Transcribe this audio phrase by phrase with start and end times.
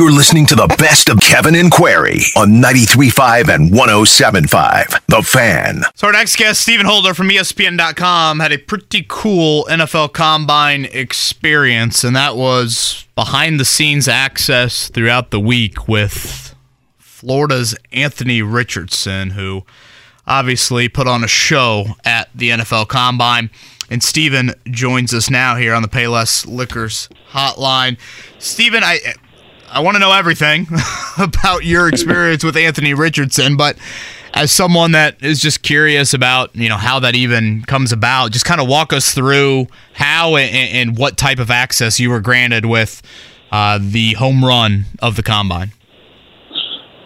[0.00, 4.98] You're listening to the best of Kevin and Query on 93.5 and 107.5.
[5.08, 5.82] The Fan.
[5.94, 12.02] So our next guest, Stephen Holder from ESPN.com, had a pretty cool NFL Combine experience,
[12.02, 16.54] and that was behind-the-scenes access throughout the week with
[16.96, 19.66] Florida's Anthony Richardson, who
[20.26, 23.50] obviously put on a show at the NFL Combine.
[23.90, 27.98] And Stephen joins us now here on the Payless Liquors hotline.
[28.38, 29.00] Stephen, I
[29.70, 30.66] I want to know everything
[31.18, 33.76] about your experience with Anthony Richardson, but
[34.34, 38.44] as someone that is just curious about, you know, how that even comes about, just
[38.44, 42.66] kind of walk us through how and, and what type of access you were granted
[42.66, 43.00] with
[43.52, 45.72] uh, the home run of the combine.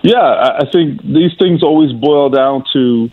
[0.02, 0.20] Yeah,
[0.60, 3.10] I think these things always boil down to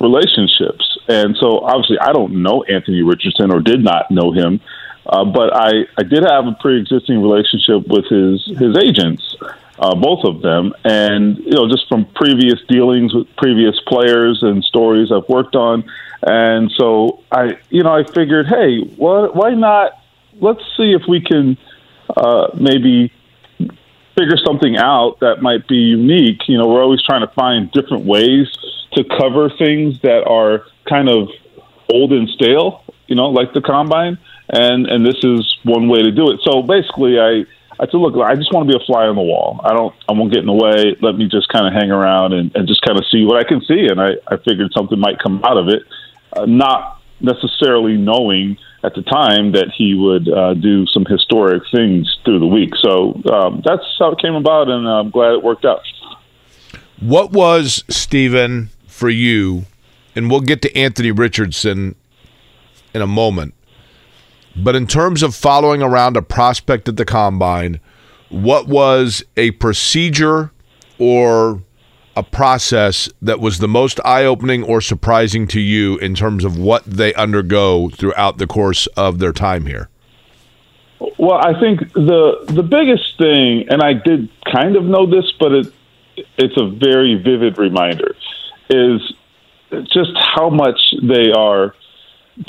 [0.00, 0.98] relationships.
[1.08, 4.60] And so obviously I don't know Anthony Richardson or did not know him,
[5.06, 9.36] uh, but I, I did have a pre-existing relationship with his, his agents,
[9.78, 10.72] uh, both of them.
[10.84, 15.84] And, you know, just from previous dealings with previous players and stories I've worked on.
[16.22, 19.92] And so I, you know, I figured, hey, why, why not?
[20.40, 21.58] Let's see if we can
[22.16, 23.12] uh, maybe
[24.16, 26.48] figure something out that might be unique.
[26.48, 28.48] You know, we're always trying to find different ways
[28.92, 31.28] to cover things that are kind of
[31.92, 34.18] old and stale, you know, like the combine.
[34.48, 36.40] And and this is one way to do it.
[36.44, 37.44] So basically, I
[37.78, 39.60] I said, look, I just want to be a fly on the wall.
[39.64, 40.96] I don't, I won't get in the way.
[41.00, 43.42] Let me just kind of hang around and, and just kind of see what I
[43.42, 43.88] can see.
[43.90, 45.82] And I, I figured something might come out of it,
[46.32, 52.18] uh, not necessarily knowing at the time that he would uh, do some historic things
[52.24, 52.70] through the week.
[52.80, 55.80] So um, that's how it came about, and I'm glad it worked out.
[57.00, 59.64] What was Stephen for you,
[60.14, 61.96] and we'll get to Anthony Richardson
[62.92, 63.54] in a moment.
[64.56, 67.80] But in terms of following around a prospect at the combine,
[68.28, 70.52] what was a procedure
[70.98, 71.62] or
[72.16, 76.56] a process that was the most eye opening or surprising to you in terms of
[76.56, 79.88] what they undergo throughout the course of their time here?
[81.18, 85.52] Well, I think the the biggest thing, and I did kind of know this, but
[85.52, 85.72] it
[86.38, 88.14] it's a very vivid reminder
[88.70, 89.00] is
[89.92, 91.74] just how much they are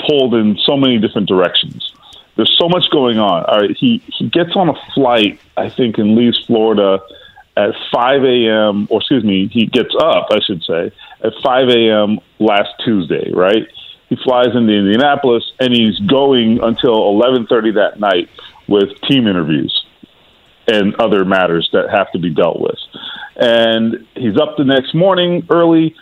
[0.06, 1.92] pulled in so many different directions.
[2.36, 3.44] There's so much going on.
[3.44, 7.00] All right, he he gets on a flight, I think, and leaves Florida
[7.56, 8.86] at 5 a.m.
[8.90, 10.92] or excuse me, he gets up, I should say,
[11.24, 12.18] at 5 a.m.
[12.38, 13.30] last Tuesday.
[13.32, 13.66] Right,
[14.08, 18.28] he flies into Indianapolis and he's going until 11:30 that night
[18.68, 19.84] with team interviews
[20.68, 22.78] and other matters that have to be dealt with.
[23.36, 25.94] And he's up the next morning early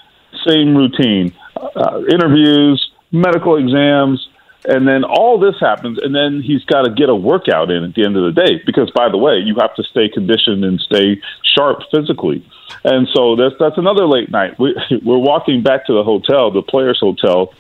[0.46, 4.28] same routine uh, interviews, medical exams,
[4.66, 7.94] and then all this happens, and then he's got to get a workout in at
[7.94, 8.62] the end of the day.
[8.64, 12.44] Because, by the way, you have to stay conditioned and stay sharp physically.
[12.82, 14.58] And so that's that's another late night.
[14.58, 14.74] We,
[15.04, 17.52] we're walking back to the hotel, the Players Hotel,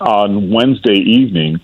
[0.00, 1.60] on Wednesday evening,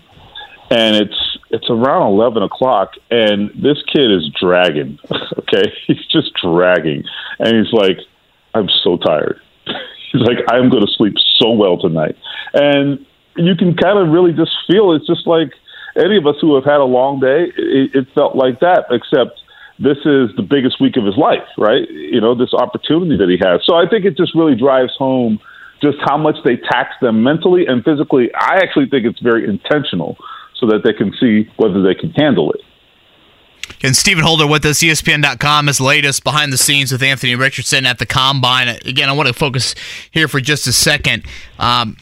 [0.71, 4.99] and it's it's around eleven o'clock, and this kid is dragging.
[5.39, 7.03] Okay, he's just dragging,
[7.41, 7.99] and he's like,
[8.55, 9.41] "I'm so tired."
[10.13, 12.17] He's like, I'm going to sleep so well tonight.
[12.53, 13.07] And
[13.37, 15.53] you can kind of really just feel it's just like
[15.97, 19.41] any of us who have had a long day, it, it felt like that, except
[19.79, 21.89] this is the biggest week of his life, right?
[21.91, 23.63] You know, this opportunity that he has.
[23.65, 25.41] So I think it just really drives home
[25.83, 28.31] just how much they tax them mentally and physically.
[28.35, 30.19] I actually think it's very intentional
[30.57, 32.61] so that they can see whether they can handle it.
[33.83, 37.99] And Stephen Holder with us, ESPN.com, is latest behind the scenes with Anthony Richardson at
[37.99, 38.69] the Combine.
[38.85, 39.75] Again, I want to focus
[40.11, 41.25] here for just a second.
[41.59, 41.97] Um,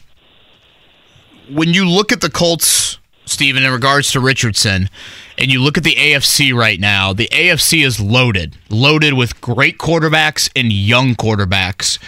[1.51, 4.89] when you look at the Colts, Stephen, in regards to Richardson,
[5.37, 9.77] and you look at the AFC right now, the AFC is loaded, loaded with great
[9.77, 11.99] quarterbacks and young quarterbacks.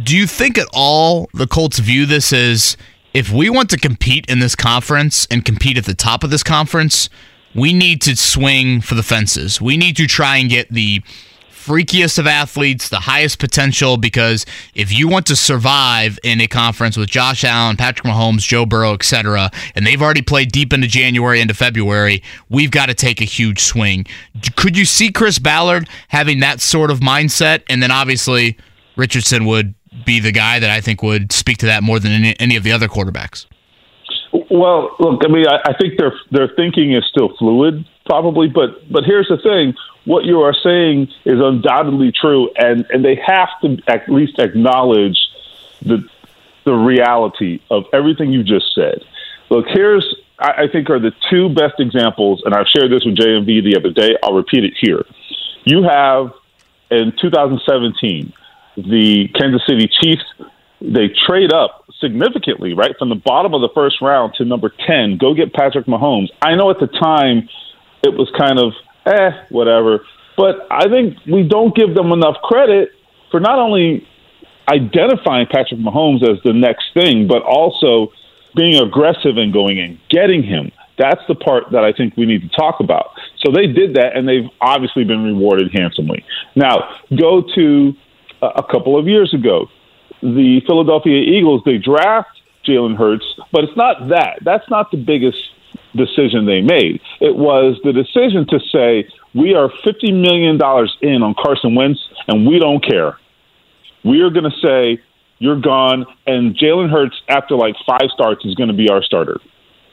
[0.00, 2.76] Do you think at all the Colts view this as
[3.14, 6.42] if we want to compete in this conference and compete at the top of this
[6.42, 7.08] conference,
[7.54, 9.60] we need to swing for the fences.
[9.60, 11.02] We need to try and get the
[11.68, 16.96] freakiest of athletes, the highest potential, because if you want to survive in a conference
[16.96, 21.42] with Josh Allen, Patrick Mahomes, Joe Burrow, etc., and they've already played deep into January,
[21.42, 24.06] into February, we've got to take a huge swing.
[24.56, 27.62] Could you see Chris Ballard having that sort of mindset?
[27.68, 28.56] And then obviously
[28.96, 29.74] Richardson would
[30.06, 32.72] be the guy that I think would speak to that more than any, of the
[32.72, 33.44] other quarterbacks.
[34.50, 38.90] Well, look, I mean, I, I think their their thinking is still fluid, probably, but
[38.90, 39.74] but here's the thing:
[40.04, 45.18] what you are saying is undoubtedly true, and and they have to at least acknowledge
[45.82, 46.08] the
[46.64, 49.04] the reality of everything you just said.
[49.50, 53.16] Look, here's I, I think are the two best examples, and I've shared this with
[53.16, 54.16] JMV the other day.
[54.22, 55.04] I'll repeat it here.
[55.64, 56.32] You have
[56.90, 58.32] in 2017
[58.76, 60.24] the Kansas City Chiefs.
[60.80, 65.18] They trade up significantly, right, from the bottom of the first round to number 10.
[65.18, 66.28] Go get Patrick Mahomes.
[66.40, 67.48] I know at the time
[68.02, 68.72] it was kind of
[69.06, 70.04] eh, whatever.
[70.36, 72.90] But I think we don't give them enough credit
[73.30, 74.06] for not only
[74.68, 78.12] identifying Patrick Mahomes as the next thing, but also
[78.54, 80.70] being aggressive and going and getting him.
[80.98, 83.10] That's the part that I think we need to talk about.
[83.38, 86.24] So they did that, and they've obviously been rewarded handsomely.
[86.56, 87.94] Now, go to
[88.42, 89.68] a couple of years ago.
[90.22, 92.30] The Philadelphia Eagles, they draft
[92.66, 94.40] Jalen Hurts, but it's not that.
[94.42, 95.38] That's not the biggest
[95.96, 97.00] decision they made.
[97.20, 100.56] It was the decision to say, we are $50 million
[101.02, 103.18] in on Carson Wentz, and we don't care.
[104.04, 105.02] We are going to say,
[105.38, 109.38] you're gone, and Jalen Hurts, after like five starts, is going to be our starter.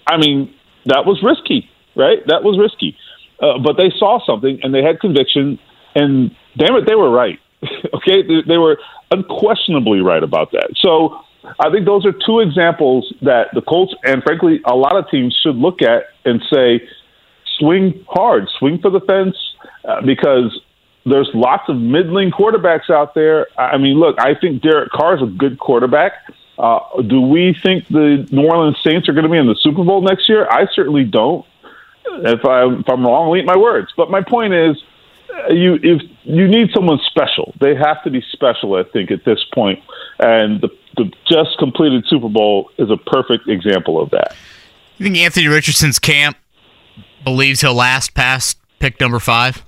[0.08, 0.54] I mean,
[0.86, 2.20] that was risky, right?
[2.28, 2.98] That was risky.
[3.40, 5.60] Uh, but they saw something, and they had conviction,
[5.94, 7.40] and damn it, they were right.
[7.94, 8.22] okay?
[8.24, 8.80] They, they were
[9.12, 10.72] unquestionably right about that.
[10.78, 11.20] So
[11.60, 15.38] I think those are two examples that the Colts and frankly a lot of teams
[15.42, 16.88] should look at and say,
[17.60, 19.38] swing hard, swing for the fence,
[19.88, 20.60] uh, because
[21.06, 23.48] there's lots of middling quarterbacks out there.
[23.60, 26.14] I mean, look, I think Derek Carr is a good quarterback.
[26.58, 29.84] Uh, do we think the New Orleans Saints are going to be in the Super
[29.84, 30.48] Bowl next year?
[30.50, 31.46] I certainly don't.
[32.08, 33.92] If, I, if I'm wrong, I'll eat my words.
[33.96, 34.82] But my point is,
[35.30, 37.54] uh, you if you need someone special.
[37.60, 39.40] They have to be special, I think, at this.
[40.20, 44.36] And the the just completed Super Bowl is a perfect example of that.
[44.98, 46.38] You think Anthony Richardson's camp
[47.24, 49.64] believes he'll last past pick number five?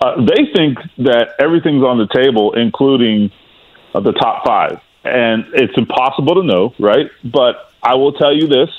[0.00, 3.30] Uh, they think that everything's on the table, including
[3.94, 7.10] uh, the top five, and it's impossible to know, right?
[7.22, 8.70] But I will tell you this: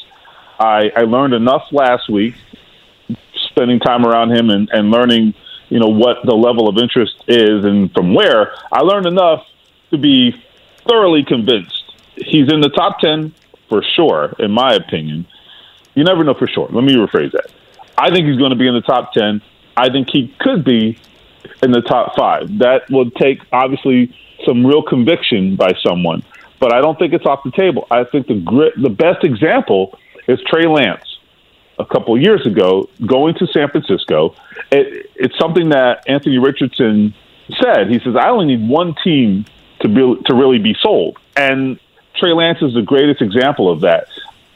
[0.60, 2.36] I, I learned enough last week,
[3.50, 5.34] spending time around him and, and learning,
[5.70, 8.54] you know, what the level of interest is and from where.
[8.72, 9.46] I learned enough
[9.92, 10.42] to be
[10.88, 11.82] thoroughly convinced
[12.16, 13.34] he's in the top 10
[13.70, 15.26] for sure, in my opinion.
[15.96, 16.68] You never know for sure.
[16.70, 17.52] Let me rephrase that.
[17.98, 19.42] I think he's going to be in the top 10.
[19.78, 20.98] I think he could be
[21.64, 22.60] in the top five.
[22.60, 26.24] That would take, obviously, some real conviction by someone,
[26.60, 27.88] but I don't think it's off the table.
[27.92, 31.06] I think the, grit, the best example is Trey Lance
[31.80, 34.36] a couple years ago going to San Francisco.
[34.72, 37.14] It, it's something that Anthony Richardson
[37.62, 37.90] said.
[37.90, 39.46] He says, I only need one team
[39.82, 41.18] to be to really be sold.
[41.36, 41.80] And
[42.16, 44.08] Trey Lance is the greatest example of that.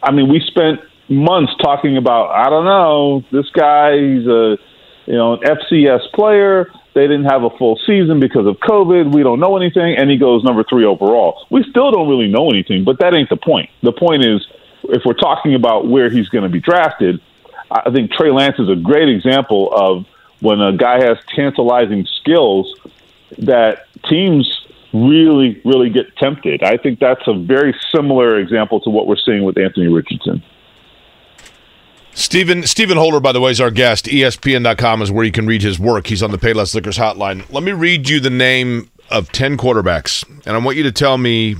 [0.02, 3.94] I mean, we spent months talking about I don't know this guy.
[3.94, 4.58] He's a
[5.06, 6.72] you know an FCS player.
[6.94, 9.14] They didn't have a full season because of COVID.
[9.14, 11.46] We don't know anything, and he goes number three overall.
[11.50, 13.70] We still don't really know anything, but that ain't the point.
[13.84, 14.48] The point is,
[14.84, 17.20] if we're talking about where he's going to be drafted,
[17.70, 20.06] I think Trey Lance is a great example of
[20.40, 22.74] when a guy has tantalizing skills
[23.40, 26.64] that teams really, really get tempted.
[26.64, 30.42] I think that's a very similar example to what we're seeing with Anthony Richardson.
[32.14, 34.06] Stephen Stephen Holder, by the way, is our guest.
[34.06, 36.08] ESPN.com is where you can read his work.
[36.08, 37.50] He's on the Payless Liquors hotline.
[37.52, 41.18] Let me read you the name of 10 quarterbacks, and I want you to tell
[41.18, 41.56] me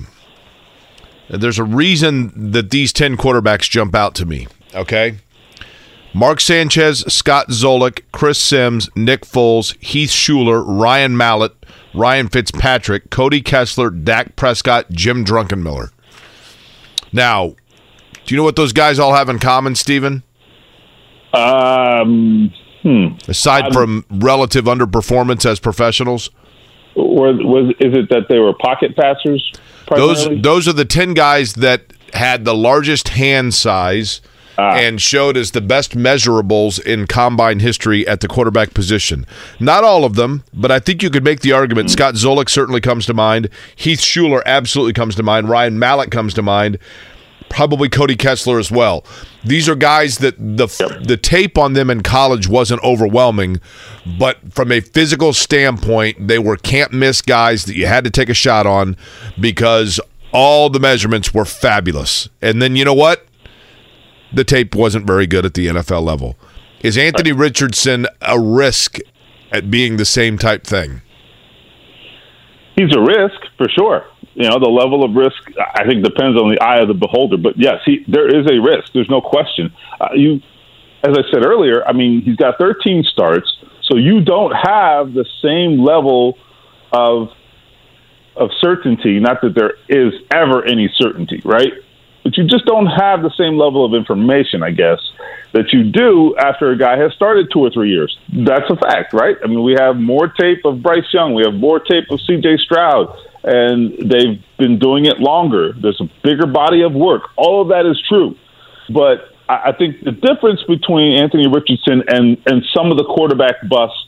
[1.30, 5.18] there's a reason that these 10 quarterbacks jump out to me, okay?
[6.14, 11.52] Mark Sanchez, Scott Zolak, Chris Sims, Nick Foles, Heath Shuler, Ryan Mallett,
[11.96, 15.92] Ryan Fitzpatrick, Cody Kessler, Dak Prescott, Jim Druckenmiller.
[17.12, 17.56] Now,
[18.26, 20.24] do you know what those guys all have in common, Stephen?
[21.34, 23.08] Um, hmm.
[23.28, 26.30] Aside um, from relative underperformance as professionals,
[26.96, 29.52] or was is it that they were pocket passers?
[29.86, 30.14] Primarily?
[30.14, 34.22] Those those are the ten guys that had the largest hand size
[34.58, 34.76] ah.
[34.76, 39.26] and showed as the best measurables in combine history at the quarterback position.
[39.60, 41.90] Not all of them, but I think you could make the argument.
[41.90, 41.92] Mm.
[41.92, 43.50] Scott Zolak certainly comes to mind.
[43.76, 45.50] Heath Shuler absolutely comes to mind.
[45.50, 46.78] Ryan Mallett comes to mind.
[47.48, 49.06] Probably Cody Kessler as well.
[49.44, 50.66] These are guys that the
[51.06, 53.62] the tape on them in college wasn't overwhelming,
[54.18, 58.30] but from a physical standpoint, they were can't miss guys that you had to take
[58.30, 58.98] a shot on
[59.40, 60.00] because
[60.34, 62.28] all the measurements were fabulous.
[62.42, 63.26] And then you know what?
[64.36, 66.38] The tape wasn't very good at the NFL level.
[66.82, 68.98] Is Anthony Richardson a risk
[69.52, 71.02] at being the same type thing?
[72.76, 74.06] He's a risk for sure.
[74.34, 77.38] You know, the level of risk I think depends on the eye of the beholder.
[77.38, 78.92] But yes, he, there is a risk.
[78.94, 79.74] There's no question.
[80.00, 80.42] Uh, you,
[81.04, 83.50] as I said earlier, I mean, he's got 13 starts,
[83.84, 86.38] so you don't have the same level
[86.92, 87.30] of
[88.36, 89.20] of certainty.
[89.22, 91.72] Not that there is ever any certainty, right?
[92.26, 95.00] But you just don't have the same level of information, I guess,
[95.54, 98.18] that you do after a guy has started two or three years.
[98.34, 99.38] That's a fact, right?
[99.44, 102.58] I mean, we have more tape of Bryce Young, we have more tape of C.J.
[102.66, 105.74] Stroud, and they've been doing it longer.
[105.74, 107.30] There's a bigger body of work.
[107.38, 108.36] All of that is true,
[108.90, 114.08] but I think the difference between Anthony Richardson and and some of the quarterback busts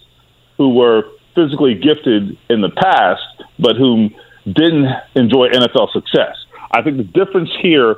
[0.57, 1.03] who were
[1.35, 3.21] physically gifted in the past,
[3.59, 4.15] but whom
[4.47, 6.35] didn't enjoy NFL success.
[6.71, 7.97] I think the difference here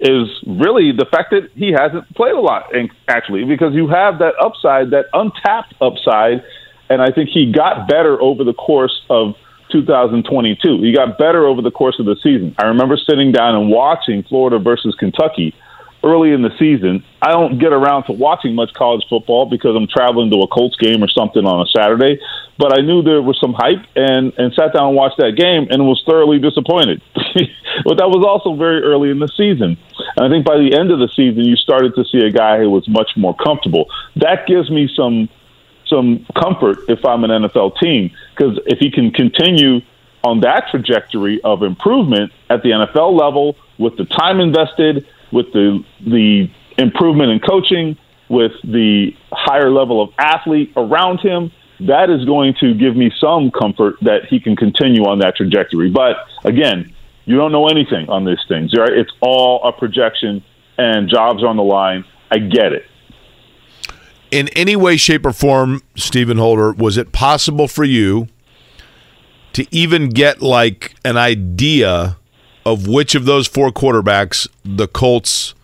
[0.00, 2.70] is really the fact that he hasn't played a lot,
[3.08, 6.44] actually, because you have that upside, that untapped upside,
[6.88, 9.34] and I think he got better over the course of
[9.72, 10.82] 2022.
[10.82, 12.54] He got better over the course of the season.
[12.58, 15.54] I remember sitting down and watching Florida versus Kentucky
[16.06, 17.04] early in the season.
[17.20, 20.76] I don't get around to watching much college football because I'm traveling to a Colts
[20.76, 22.20] game or something on a Saturday.
[22.58, 25.66] But I knew there was some hype and and sat down and watched that game
[25.70, 27.02] and was thoroughly disappointed.
[27.84, 29.76] but that was also very early in the season.
[30.16, 32.58] And I think by the end of the season, you started to see a guy
[32.58, 33.90] who was much more comfortable.
[34.16, 35.28] That gives me some
[35.86, 39.80] some comfort if I'm an NFL team because if he can continue
[40.24, 45.84] on that trajectory of improvement at the NFL level with the time invested with the
[46.00, 47.96] the improvement in coaching,
[48.28, 53.50] with the higher level of athlete around him, that is going to give me some
[53.50, 55.90] comfort that he can continue on that trajectory.
[55.90, 56.94] But again,
[57.26, 58.72] you don't know anything on these things.
[58.76, 58.92] Right?
[58.92, 60.42] It's all a projection,
[60.78, 62.04] and jobs on the line.
[62.30, 62.86] I get it.
[64.30, 68.26] In any way, shape, or form, Stephen Holder, was it possible for you
[69.52, 72.16] to even get like an idea
[72.66, 75.54] of which of those four quarterbacks the Colts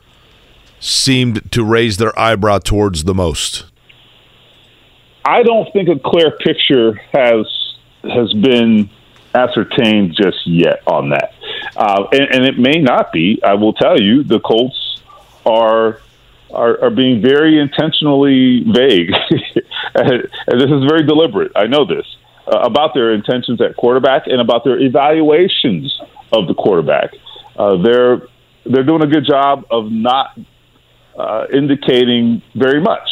[0.78, 3.64] seemed to raise their eyebrow towards the most?
[5.24, 7.46] I don't think a clear picture has
[8.04, 8.88] has been
[9.34, 11.34] ascertained just yet on that,
[11.76, 13.40] uh, and, and, it may not be.
[13.44, 15.00] I will tell you, the Colts
[15.46, 16.00] are
[16.52, 19.10] are, are being very intentionally vague,
[19.94, 21.52] and this is very deliberate.
[21.56, 22.06] I know this
[22.46, 26.00] uh, about their intentions at quarterback and about their evaluations
[26.32, 27.10] of the quarterback.
[27.56, 28.22] Uh, they're
[28.64, 30.38] they're doing a good job of not
[31.18, 33.08] uh, indicating very much.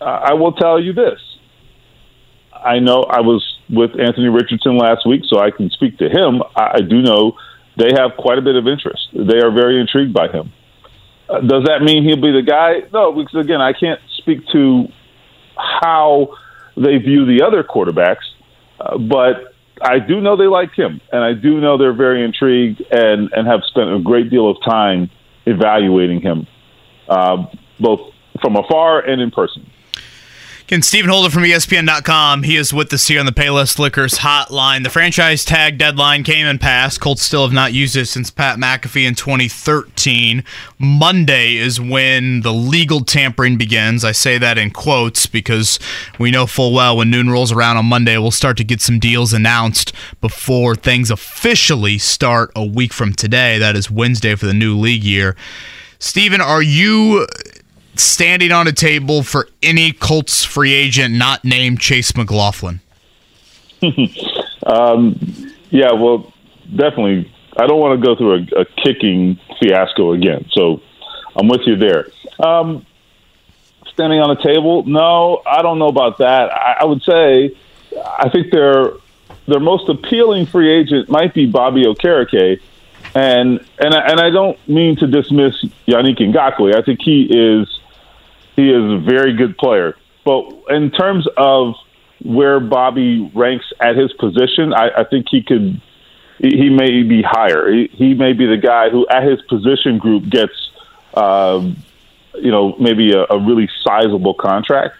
[0.00, 1.20] Uh, I will tell you this.
[2.52, 6.42] I know I was with Anthony Richardson last week, so I can speak to him.
[6.56, 7.36] I, I do know
[7.76, 9.08] they have quite a bit of interest.
[9.12, 10.52] They are very intrigued by him.
[11.28, 12.82] Uh, does that mean he'll be the guy?
[12.92, 14.86] No, because again, I can't speak to
[15.56, 16.36] how
[16.76, 18.24] they view the other quarterbacks,
[18.80, 22.82] uh, but I do know they like him, and I do know they're very intrigued
[22.90, 25.10] and and have spent a great deal of time
[25.46, 26.46] evaluating him,
[27.08, 27.46] uh,
[27.80, 28.00] both
[28.40, 29.70] from afar and in person.
[30.66, 32.42] Can Stephen Holder from ESPN.com.
[32.42, 34.82] He is with us here on the Payless Liquors hotline.
[34.82, 37.02] The franchise tag deadline came and passed.
[37.02, 40.42] Colts still have not used it since Pat McAfee in 2013.
[40.78, 44.06] Monday is when the legal tampering begins.
[44.06, 45.78] I say that in quotes because
[46.18, 48.98] we know full well when noon rolls around on Monday, we'll start to get some
[48.98, 49.92] deals announced
[50.22, 53.58] before things officially start a week from today.
[53.58, 55.36] That is Wednesday for the new league year.
[55.98, 57.26] Stephen, are you
[57.96, 62.80] standing on a table for any Colts free agent not named Chase McLaughlin?
[64.66, 65.18] um,
[65.70, 66.32] yeah, well,
[66.70, 67.30] definitely.
[67.56, 70.80] I don't want to go through a, a, kicking fiasco again, so
[71.36, 72.08] I'm with you there.
[72.40, 72.84] Um,
[73.94, 74.84] standing on a table?
[74.84, 76.52] No, I don't know about that.
[76.52, 77.56] I, I would say
[78.18, 78.92] I think their
[79.46, 82.60] their most appealing free agent might be Bobby Okereke.
[83.14, 86.74] And and I, and I don't mean to dismiss Yannick Ngakoue.
[86.74, 87.68] I think he is
[88.56, 89.96] he is a very good player.
[90.24, 91.74] But in terms of
[92.24, 95.80] where Bobby ranks at his position, I, I think he could.
[96.38, 97.72] He may be higher.
[97.72, 100.52] He, he, may be the guy who, at his position group, gets,
[101.14, 101.76] um,
[102.34, 104.96] you know, maybe a, a really sizable contract.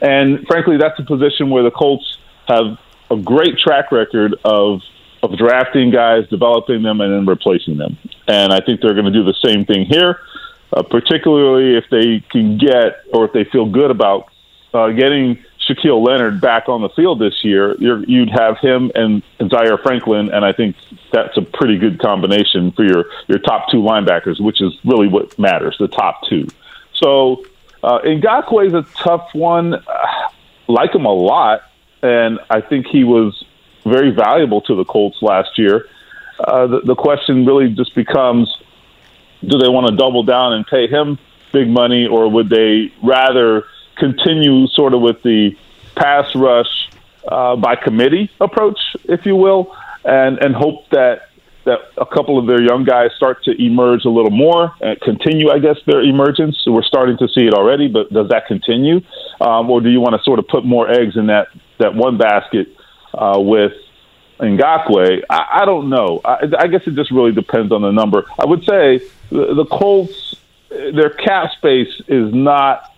[0.00, 2.16] And frankly, that's a position where the Colts
[2.48, 2.78] have
[3.10, 4.80] a great track record of
[5.22, 7.98] of drafting guys, developing them, and then replacing them.
[8.26, 10.18] And I think they're going to do the same thing here
[10.72, 14.30] uh, particularly if they can get or if they feel good about
[14.72, 17.76] uh, getting Shaquille Leonard back on the field this year.
[17.78, 20.76] you would have him and, Zaire Franklin, and I think
[21.12, 25.38] that's a pretty good combination for your your top two linebackers, which is really what
[25.38, 26.46] matters, the top two.
[26.94, 27.44] So
[27.82, 29.74] uh, Ngakoue is a tough one.
[29.74, 29.82] Uh,
[30.68, 31.62] like him a lot,
[32.02, 33.44] and I think he was
[33.84, 35.88] very valuable to the Colts last year.
[36.38, 38.48] Uh, the, the question really just becomes
[39.44, 41.18] do they want to double down and pay him
[41.52, 43.64] big money, or would they rather
[43.96, 45.56] continue sort of with the
[45.96, 46.88] pass rush
[47.28, 51.30] uh, by committee approach, if you will, and and hope that
[51.64, 55.50] that a couple of their young guys start to emerge a little more and continue,
[55.50, 56.56] I guess, their emergence.
[56.66, 59.02] We're starting to see it already, but does that continue,
[59.42, 62.18] um, or do you want to sort of put more eggs in that that one
[62.18, 62.68] basket
[63.14, 63.72] uh, with
[64.40, 65.22] Ngakoue?
[65.28, 66.20] I, I don't know.
[66.24, 68.24] I, I guess it just really depends on the number.
[68.38, 70.36] I would say the, the Colts,
[70.68, 72.94] their cap space is not.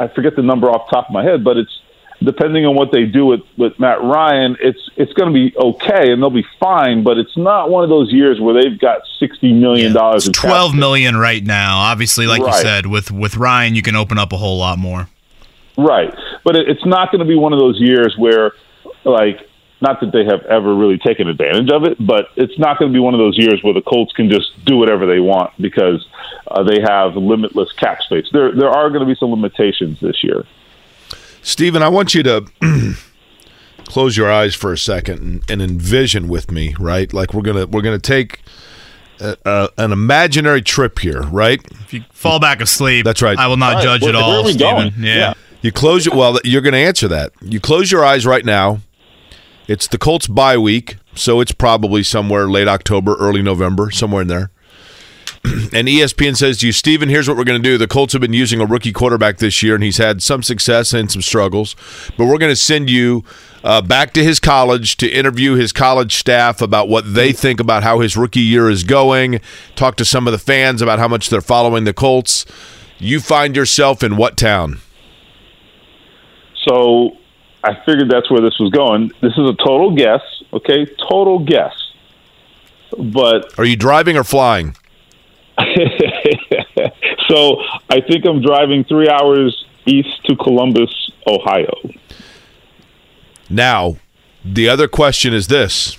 [0.00, 1.80] I forget the number off the top of my head, but it's
[2.24, 6.12] depending on what they do with, with Matt Ryan, it's it's going to be okay
[6.12, 7.02] and they'll be fine.
[7.02, 10.26] But it's not one of those years where they've got sixty million dollars.
[10.26, 11.78] Yeah, Twelve million right now.
[11.78, 12.54] Obviously, like right.
[12.54, 15.08] you said, with with Ryan, you can open up a whole lot more.
[15.76, 18.52] Right, but it, it's not going to be one of those years where,
[19.04, 19.48] like,
[19.82, 22.96] not that they have ever really taken advantage of it, but it's not going to
[22.96, 26.06] be one of those years where the Colts can just do whatever they want because
[26.48, 28.26] uh, they have limitless cap space.
[28.32, 30.44] There, there are going to be some limitations this year.
[31.42, 32.46] Stephen, I want you to
[33.86, 37.12] close your eyes for a second and, and, envision with me, right?
[37.12, 38.42] Like we're gonna we're gonna take
[39.18, 41.60] a, a, an imaginary trip here, right?
[41.80, 43.36] If you fall back asleep, that's right.
[43.36, 43.82] I will not right.
[43.82, 44.94] judge where, at all, Stephen.
[44.98, 45.16] Yeah.
[45.16, 45.34] yeah.
[45.62, 46.14] You close it.
[46.14, 47.32] Well, you're going to answer that.
[47.40, 48.80] You close your eyes right now.
[49.72, 54.28] It's the Colts bye week, so it's probably somewhere late October, early November, somewhere in
[54.28, 54.50] there.
[55.44, 57.78] and ESPN says to you, Stephen, here's what we're going to do.
[57.78, 60.92] The Colts have been using a rookie quarterback this year, and he's had some success
[60.92, 61.74] and some struggles.
[62.18, 63.24] But we're going to send you
[63.64, 67.82] uh, back to his college to interview his college staff about what they think about
[67.82, 69.40] how his rookie year is going,
[69.74, 72.44] talk to some of the fans about how much they're following the Colts.
[72.98, 74.80] You find yourself in what town?
[76.66, 77.16] So
[77.64, 79.12] I figured that's where this was going.
[79.20, 80.20] This is a total guess,
[80.52, 80.86] okay?
[81.08, 81.72] Total guess.
[82.98, 84.76] But are you driving or flying?
[87.28, 87.56] so
[87.88, 91.72] I think I'm driving three hours east to Columbus, Ohio.
[93.48, 93.96] Now,
[94.44, 95.96] the other question is this.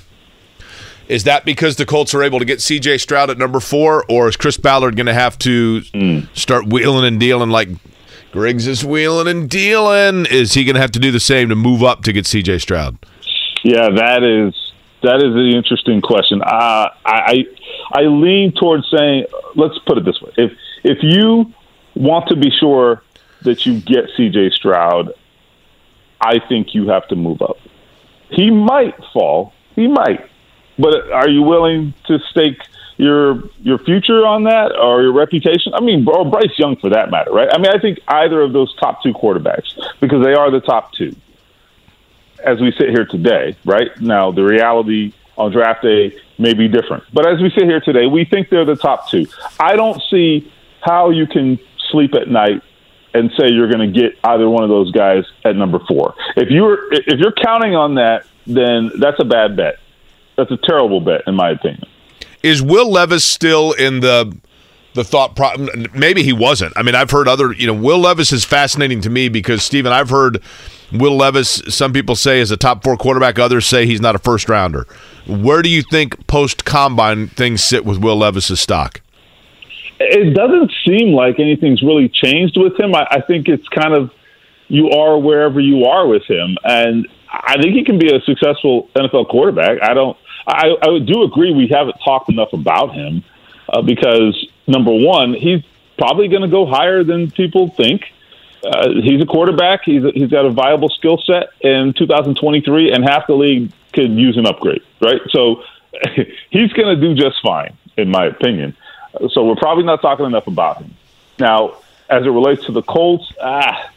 [1.08, 4.27] Is that because the Colts are able to get CJ Stroud at number four, or
[4.29, 6.27] is Chris Ballard going to have to mm.
[6.36, 7.67] start wheeling and dealing like
[8.34, 10.25] Griggs is wheeling and dealing?
[10.25, 12.62] Is he going to have to do the same to move up to get CJ
[12.62, 12.98] Stroud?
[13.63, 14.56] Yeah, that is
[15.04, 16.42] that is an interesting question.
[16.42, 17.46] Uh, I
[17.91, 20.52] I lean towards saying, let's put it this way: if
[20.84, 21.54] if you
[21.93, 23.04] want to be sure
[23.43, 24.50] that you get C.J.
[24.56, 25.12] Stroud,
[26.19, 27.58] I think you have to move up.
[28.32, 29.54] He might fall.
[29.76, 30.28] He might,
[30.80, 32.58] but are you willing to stake
[33.04, 35.74] your your future on that or your reputation?
[35.74, 37.50] I mean, or Bryce Young for that matter, right?
[37.52, 40.94] I mean, I think either of those top two quarterbacks because they are the top
[40.94, 41.16] two
[42.44, 43.89] as we sit here today, right?
[44.02, 47.04] Now, the reality on draft day may be different.
[47.13, 49.28] But as we sit here today, we think they're the top two.
[49.60, 51.60] I don't see how you can
[51.92, 52.62] sleep at night
[53.13, 56.16] and say you're going to get either one of those guys at number four.
[56.36, 59.76] If you're if you're counting on that, then that's a bad bet.
[60.36, 61.86] That's a terrible bet, in my opinion.
[62.43, 64.38] Is Will Levis still in the
[64.93, 65.56] the thought pro-
[65.93, 66.73] maybe he wasn't.
[66.75, 69.91] I mean, I've heard other, you know, Will Levis is fascinating to me because Stephen,
[69.91, 70.41] I've heard
[70.91, 74.19] Will Levis, some people say is a top 4 quarterback, others say he's not a
[74.19, 74.86] first rounder.
[75.25, 79.01] Where do you think post combine things sit with Will Levis's stock?
[79.99, 82.93] It doesn't seem like anything's really changed with him.
[82.93, 84.12] I, I think it's kind of
[84.67, 88.89] you are wherever you are with him, and I think he can be a successful
[88.95, 89.82] NFL quarterback.
[89.82, 90.17] I don't.
[90.47, 93.23] I, I do agree we haven't talked enough about him
[93.69, 95.63] uh, because number one, he's
[95.97, 98.12] probably going to go higher than people think.
[98.63, 99.82] Uh, he's a quarterback.
[99.84, 104.12] He's a, he's got a viable skill set in 2023, and half the league could
[104.12, 105.21] use an upgrade, right?
[105.29, 105.63] So
[106.49, 108.75] he's going to do just fine, in my opinion.
[109.32, 110.95] So we're probably not talking enough about him.
[111.39, 111.77] Now,
[112.10, 113.91] as it relates to the Colts, ah,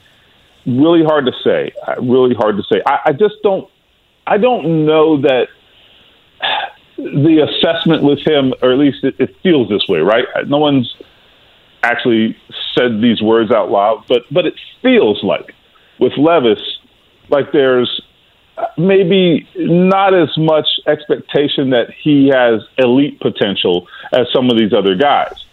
[0.66, 1.72] really hard to say.
[1.86, 2.82] Uh, really hard to say.
[2.84, 3.70] I, I just don't.
[4.26, 5.48] I don't know that
[6.96, 10.24] the assessment with him, or at least it, it feels this way, right?
[10.46, 10.94] No one's
[11.82, 12.36] actually
[12.74, 15.54] said these words out loud, but but it feels like
[15.98, 16.60] with Levis,
[17.28, 18.02] like there's
[18.78, 24.94] maybe not as much expectation that he has elite potential as some of these other
[24.94, 25.44] guys.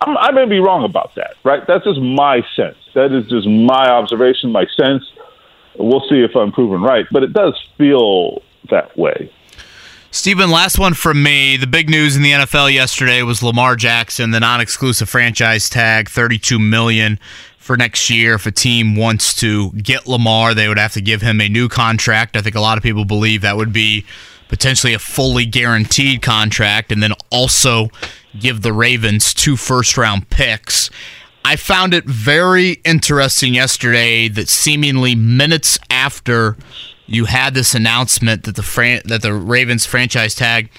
[0.00, 1.66] I'm, I may be wrong about that, right?
[1.66, 2.76] That's just my sense.
[2.94, 5.04] That is just my observation, my sense.
[5.78, 9.32] We'll see if I'm proven right, but it does feel that way.
[10.14, 11.56] Stephen, last one from me.
[11.56, 16.58] The big news in the NFL yesterday was Lamar Jackson, the non-exclusive franchise tag, thirty-two
[16.58, 17.18] million
[17.56, 18.34] for next year.
[18.34, 21.66] If a team wants to get Lamar, they would have to give him a new
[21.66, 22.36] contract.
[22.36, 24.04] I think a lot of people believe that would be
[24.48, 27.88] potentially a fully guaranteed contract, and then also
[28.38, 30.90] give the Ravens two first-round picks.
[31.42, 36.58] I found it very interesting yesterday that seemingly minutes after
[37.14, 40.70] you had this announcement that the Fran- that the Ravens franchise tag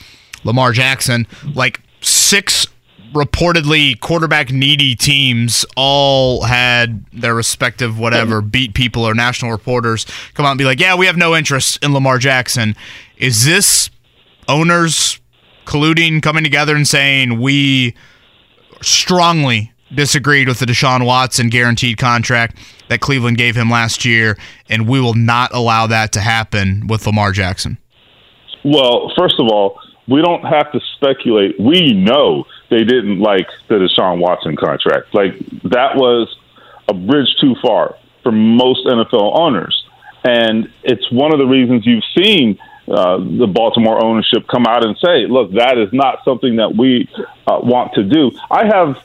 [0.43, 1.27] Lamar Jackson.
[1.53, 2.67] Like six
[3.13, 10.45] reportedly quarterback needy teams all had their respective whatever beat people or national reporters come
[10.45, 12.75] out and be like, yeah, we have no interest in Lamar Jackson.
[13.17, 13.91] Is this
[14.47, 15.19] owners
[15.65, 17.95] colluding, coming together and saying we
[18.81, 22.57] strongly disagreed with the Deshaun Watson guaranteed contract
[22.89, 24.37] that Cleveland gave him last year,
[24.69, 27.77] and we will not allow that to happen with Lamar Jackson?
[28.63, 31.59] Well, first of all, we don't have to speculate.
[31.59, 35.13] We know they didn't like the Deshaun Watson contract.
[35.13, 36.33] Like that was
[36.89, 39.85] a bridge too far for most NFL owners,
[40.23, 44.97] and it's one of the reasons you've seen uh, the Baltimore ownership come out and
[44.97, 47.07] say, "Look, that is not something that we
[47.47, 48.97] uh, want to do." I have,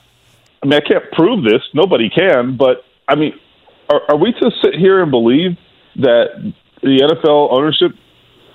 [0.62, 1.62] I mean, I can't prove this.
[1.72, 3.34] Nobody can, but I mean,
[3.88, 5.56] are, are we to sit here and believe
[5.96, 7.92] that the NFL ownership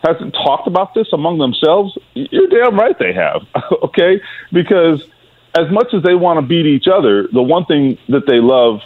[0.04, 1.98] hasn't talked about this among themselves?
[2.14, 3.48] You're damn right they have.
[3.84, 5.04] okay, because
[5.58, 8.82] as much as they want to beat each other, the one thing that they love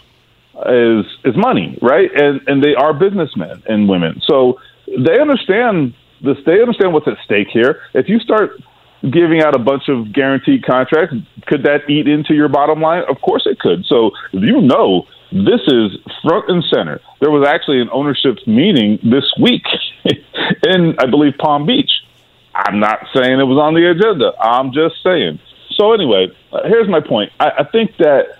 [0.66, 2.10] is is money, right?
[2.14, 6.38] And and they are businessmen and women, so they understand this.
[6.46, 7.82] They understand what's at stake here.
[7.94, 8.62] If you start
[9.12, 11.16] giving out a bunch of guaranteed contracts,
[11.46, 13.04] could that eat into your bottom line?
[13.10, 13.86] Of course it could.
[13.86, 17.02] So you know this is front and center.
[17.20, 19.64] There was actually an ownership meeting this week
[20.06, 21.92] in, I believe, Palm Beach.
[22.56, 24.32] I'm not saying it was on the agenda.
[24.40, 25.40] I'm just saying.
[25.76, 27.32] So anyway, uh, here's my point.
[27.40, 28.40] I, I think that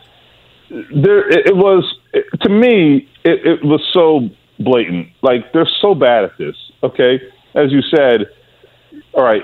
[0.70, 5.10] there it, it was it, to me it, it was so blatant.
[5.22, 6.56] Like they're so bad at this.
[6.84, 7.22] Okay,
[7.54, 8.28] as you said.
[9.14, 9.44] All right,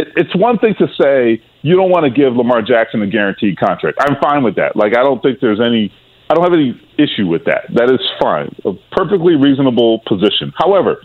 [0.00, 3.58] it, it's one thing to say you don't want to give Lamar Jackson a guaranteed
[3.58, 3.98] contract.
[4.00, 4.76] I'm fine with that.
[4.76, 5.92] Like I don't think there's any
[6.28, 7.66] I don't have any issue with that.
[7.74, 8.54] That is fine.
[8.64, 10.52] A perfectly reasonable position.
[10.56, 11.02] However,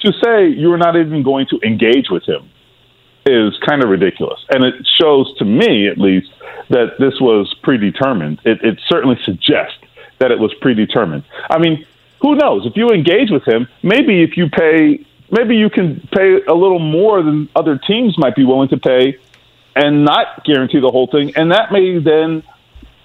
[0.00, 2.48] to say you're not even going to engage with him
[3.26, 4.38] is kind of ridiculous.
[4.50, 6.30] And it shows to me, at least,
[6.68, 8.40] that this was predetermined.
[8.44, 9.78] It, it certainly suggests
[10.18, 11.24] that it was predetermined.
[11.50, 11.86] I mean,
[12.20, 12.66] who knows?
[12.66, 16.78] If you engage with him, maybe if you pay, maybe you can pay a little
[16.78, 19.18] more than other teams might be willing to pay
[19.76, 21.34] and not guarantee the whole thing.
[21.36, 22.42] And that may then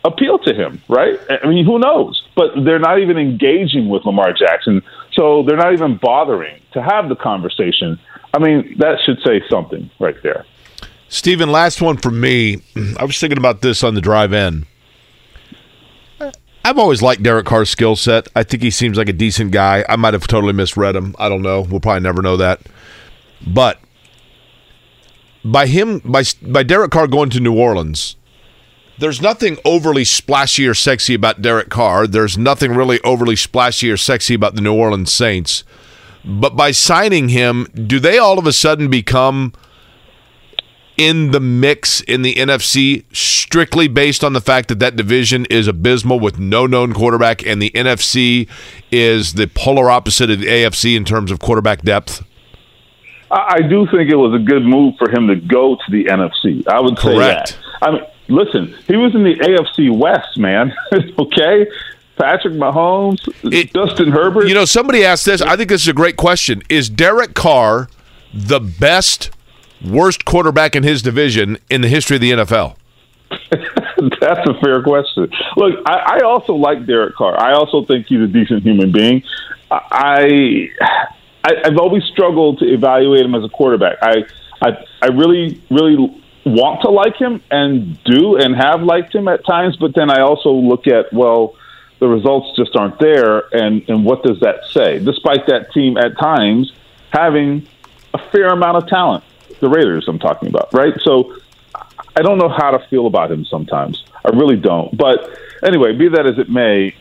[0.04, 1.20] appeal to him, right?
[1.30, 2.22] I mean, who knows?
[2.36, 4.82] But they're not even engaging with Lamar Jackson,
[5.14, 8.00] so they're not even bothering to have the conversation.
[8.34, 10.46] I mean, that should say something right there.
[11.10, 12.62] Stephen, last one for me.
[12.98, 14.66] I was thinking about this on the drive in.
[16.64, 18.28] I've always liked Derek Carr's skill set.
[18.36, 19.86] I think he seems like a decent guy.
[19.88, 21.16] I might have totally misread him.
[21.18, 21.62] I don't know.
[21.62, 22.62] We'll probably never know that.
[23.46, 23.80] But
[25.44, 28.18] by him, by by Derek Carr going to New Orleans,
[29.00, 32.06] there's nothing overly splashy or sexy about Derek Carr.
[32.06, 35.64] There's nothing really overly splashy or sexy about the New Orleans Saints.
[36.26, 39.54] But by signing him, do they all of a sudden become
[41.00, 45.66] in the mix in the NFC strictly based on the fact that that division is
[45.66, 48.50] abysmal with no known quarterback and the NFC
[48.92, 52.22] is the polar opposite of the AFC in terms of quarterback depth?
[53.32, 56.68] I do think it was a good move for him to go to the NFC.
[56.68, 57.58] I would say Correct.
[57.80, 57.88] that.
[57.88, 60.74] I mean, listen, he was in the AFC West, man.
[61.20, 61.66] okay?
[62.18, 63.20] Patrick Mahomes,
[63.54, 64.50] it, Justin Herbert.
[64.50, 65.42] You know, somebody asked this.
[65.42, 66.62] I think this is a great question.
[66.68, 67.88] Is Derek Carr
[68.34, 69.32] the best,
[69.86, 72.76] worst quarterback in his division in the history of the NFL?
[74.22, 75.30] That's a fair question.
[75.56, 77.40] Look, I, I also like Derek Carr.
[77.40, 79.24] I also think he's a decent human being.
[79.70, 80.70] I,
[81.44, 83.98] I I've always struggled to evaluate him as a quarterback.
[84.02, 84.24] I
[84.62, 89.46] I, I really, really want to like him and do and have liked him at
[89.46, 91.56] times, but then I also look at, well,
[92.00, 95.00] the results just aren't there, and, and what does that say?
[95.00, 96.72] Despite that team at times
[97.12, 97.68] having
[98.14, 99.24] a fair amount of talent,
[99.60, 100.94] the Raiders I'm talking about, right?
[101.02, 101.36] So
[102.16, 104.04] I don't know how to feel about him sometimes.
[104.26, 104.96] I really don't.
[104.98, 105.30] But
[105.64, 106.96] anyway, be that as it may,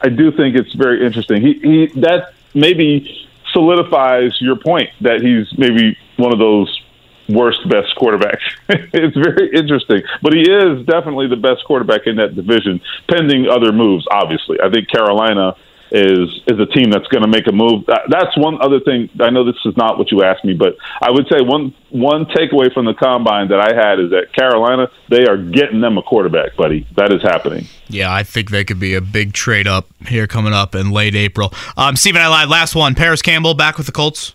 [0.00, 1.42] I do think it's very interesting.
[1.42, 6.82] He, he that maybe solidifies your point that he's maybe one of those
[7.28, 8.42] worst best quarterbacks.
[8.68, 13.72] it's very interesting, but he is definitely the best quarterback in that division, pending other
[13.72, 14.06] moves.
[14.10, 15.54] Obviously, I think Carolina
[15.92, 17.84] is is a team that's going to make a move.
[17.86, 19.10] That's one other thing.
[19.20, 22.24] I know this is not what you asked me, but I would say one one
[22.24, 26.02] takeaway from the combine that I had is that Carolina they are getting them a
[26.02, 26.86] quarterback, buddy.
[26.96, 27.66] That is happening.
[27.88, 31.14] Yeah, I think they could be a big trade up here coming up in late
[31.14, 31.52] April.
[31.76, 32.48] Um, Stephen, I lied.
[32.48, 32.94] Last one.
[32.94, 34.34] Parris Campbell back with the Colts.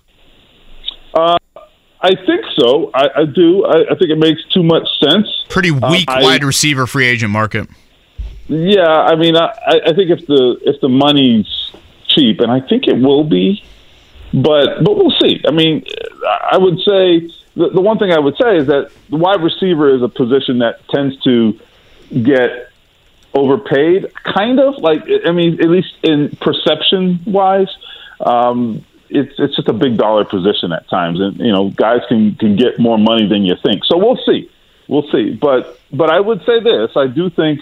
[1.15, 1.37] Uh,
[2.01, 2.91] I think so.
[2.93, 3.65] I, I do.
[3.65, 5.27] I, I, think it makes too much sense.
[5.49, 7.67] Pretty uh, weak uh, wide receiver free agent market.
[8.47, 11.71] Yeah, I mean, I, I think if the if the money's
[12.07, 13.63] cheap, and I think it will be,
[14.33, 15.41] but but we'll see.
[15.45, 15.83] I mean,
[16.51, 19.93] I would say the, the one thing I would say is that the wide receiver
[19.93, 21.59] is a position that tends to
[22.23, 22.71] get
[23.33, 27.69] overpaid, kind of like I mean, at least in perception wise.
[28.19, 32.35] Um, it's it's just a big dollar position at times, and you know guys can
[32.35, 33.83] can get more money than you think.
[33.85, 34.49] So we'll see,
[34.87, 35.33] we'll see.
[35.33, 37.61] But but I would say this: I do think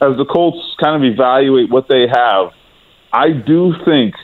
[0.00, 2.52] as the Colts kind of evaluate what they have,
[3.12, 4.14] I do think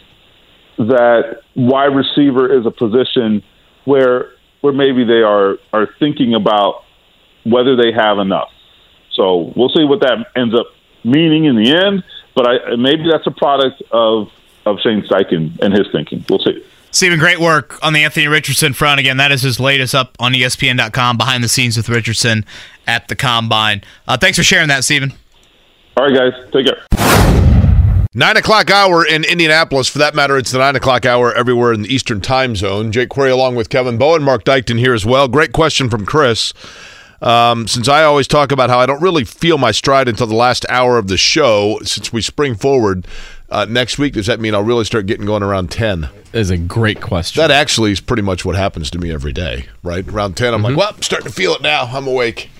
[0.79, 3.43] that wide receiver is a position
[3.85, 4.31] where
[4.61, 6.85] where maybe they are are thinking about
[7.45, 8.51] whether they have enough.
[9.13, 10.67] So we'll see what that ends up
[11.05, 12.05] meaning in the end.
[12.35, 14.29] But I, maybe that's a product of
[14.65, 16.25] of Shane Steichen and his thinking.
[16.29, 16.65] We'll see.
[16.91, 19.01] Stephen, great work on the Anthony Richardson front.
[19.01, 22.45] Again, that is his latest up on ESPN.com, behind the scenes with Richardson
[22.87, 23.83] at the Combine.
[24.07, 25.15] Uh, thanks for sharing that, Stephen.
[25.97, 26.33] All right, guys.
[26.53, 26.83] Take care.
[28.15, 29.89] Nine o'clock hour in Indianapolis.
[29.89, 32.93] For that matter, it's the nine o'clock hour everywhere in the Eastern time zone.
[32.93, 35.29] Jake Query along with Kevin Bowen, Mark Dykton here as well.
[35.29, 36.53] Great question from Chris.
[37.23, 40.35] Um, since I always talk about how I don't really feel my stride until the
[40.35, 43.07] last hour of the show, since we spring forward
[43.49, 46.09] uh, next week, does that mean I'll really start getting going around 10?
[46.33, 47.41] Is a great question.
[47.41, 50.07] That actually is pretty much what happens to me every day, right?
[50.07, 50.65] Around 10, I'm mm-hmm.
[50.71, 51.85] like, well, I'm starting to feel it now.
[51.85, 52.51] I'm awake.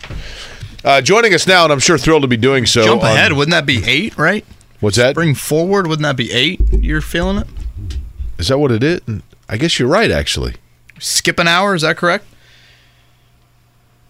[0.85, 2.83] Uh, joining us now, and I'm sure thrilled to be doing so.
[2.83, 4.45] Jump ahead, wouldn't that be eight, right?
[4.81, 5.15] What's that?
[5.15, 6.61] Bring forward, wouldn't that be eight?
[6.73, 7.47] You're feeling it?
[8.39, 9.01] Is that what it is?
[9.49, 10.55] I guess you're right, actually.
[10.99, 12.25] Skip an hour, is that correct?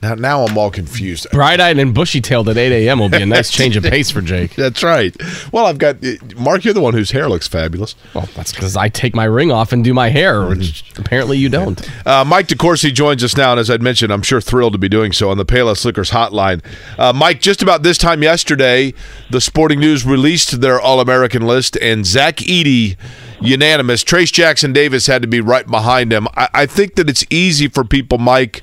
[0.03, 1.29] Now, now I'm all confused.
[1.31, 2.99] Bright-eyed and bushy-tailed at 8 a.m.
[2.99, 4.55] will be a nice change of pace for Jake.
[4.57, 5.15] That's right.
[5.53, 5.99] Well, I've got
[6.37, 6.65] Mark.
[6.65, 7.95] You're the one whose hair looks fabulous.
[8.13, 11.03] Well, that's because I take my ring off and do my hair, which mm-hmm.
[11.03, 12.07] apparently you don't.
[12.07, 14.89] Uh, Mike DeCourcy joins us now, and as I'd mentioned, I'm sure thrilled to be
[14.89, 16.63] doing so on the Payless Liquors hotline.
[16.99, 18.95] Uh, Mike, just about this time yesterday,
[19.31, 22.97] the Sporting News released their All-American list, and Zach Edey
[23.41, 24.05] unanimous.
[24.05, 26.29] Trayce Jackson Davis had to be right behind him.
[26.35, 28.63] I, I think that it's easy for people, Mike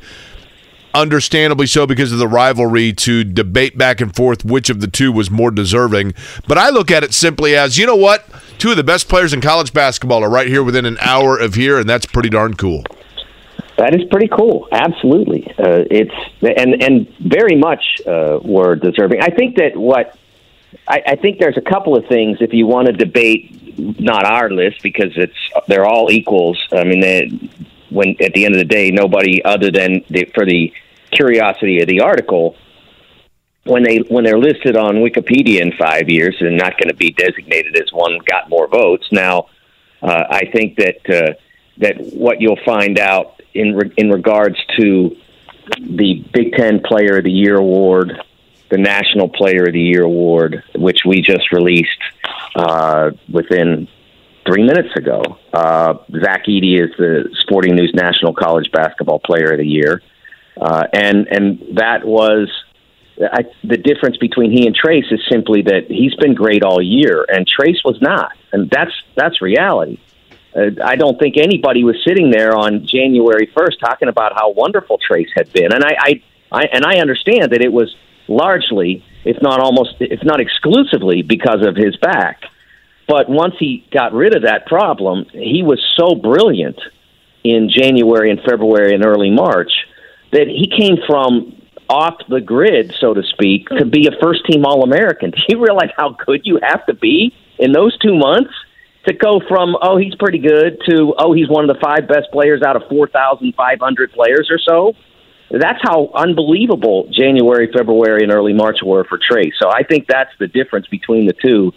[0.93, 5.11] understandably so because of the rivalry to debate back and forth which of the two
[5.11, 6.13] was more deserving.
[6.47, 8.25] But I look at it simply as, you know what?
[8.57, 11.55] Two of the best players in college basketball are right here within an hour of
[11.55, 12.83] here, and that's pretty darn cool.
[13.77, 14.67] That is pretty cool.
[14.73, 19.21] Absolutely, uh, it's and and very much uh, were deserving.
[19.21, 20.17] I think that what
[20.85, 24.49] I, I think there's a couple of things if you want to debate not our
[24.49, 26.61] list because it's they're all equals.
[26.73, 27.31] I mean, they,
[27.89, 30.73] when at the end of the day, nobody other than the, for the
[31.11, 32.55] curiosity of the article,
[33.63, 37.11] when they when they're listed on Wikipedia in five years, they're not going to be
[37.11, 39.07] designated as one got more votes.
[39.11, 39.47] Now,
[40.01, 41.33] uh, I think that uh,
[41.77, 45.15] that what you'll find out in re- in regards to
[45.79, 48.21] the Big Ten Player of the Year award,
[48.69, 52.01] the National Player of the Year award, which we just released
[52.55, 53.87] uh, within
[54.49, 55.21] three minutes ago.
[55.53, 60.01] Uh, Zach Edey is the Sporting News National College Basketball Player of the Year,
[60.59, 62.49] uh, and and that was
[63.21, 67.25] I, the difference between he and Trayce is simply that he's been great all year,
[67.27, 69.99] and Trayce was not, and that's that's reality.
[70.55, 74.97] Uh, I don't think anybody was sitting there on January first talking about how wonderful
[74.97, 77.95] Trayce had been, and I, I, I and I understand that it was
[78.27, 82.43] largely, if not almost, if not exclusively, because of his back.
[83.09, 86.79] But once he got rid of that problem, he was so brilliant
[87.43, 89.71] in January and February and early March
[90.31, 94.63] that he came from off the grid, so to speak, to be a first team
[94.63, 95.31] All American.
[95.35, 98.53] Do you realize how good you have to be in those two months
[99.07, 102.27] to go from, oh, he's pretty good to, oh, he's one of the five best
[102.31, 104.93] players out of 4,500 players or so?
[105.49, 109.51] That's how unbelievable January, February, and early March were for Trey.
[109.59, 111.71] So I think that's the difference between the two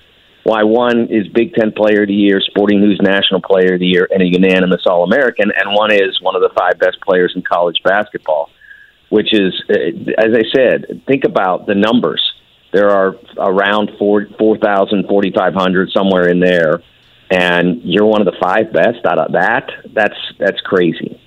[0.45, 3.87] why one is Big Ten Player of the Year, Sporting News National Player of the
[3.87, 7.33] Year, and a unanimous All American, and one is one of the five best players
[7.37, 8.51] in college basketball.
[9.09, 9.75] Which is, uh,
[10.17, 12.23] as I said, think about the numbers.
[12.73, 16.83] There are around 4,000, 4,500, somewhere in there,
[17.31, 19.71] and you're one of the five best out of that.
[19.93, 21.21] That's that's crazy.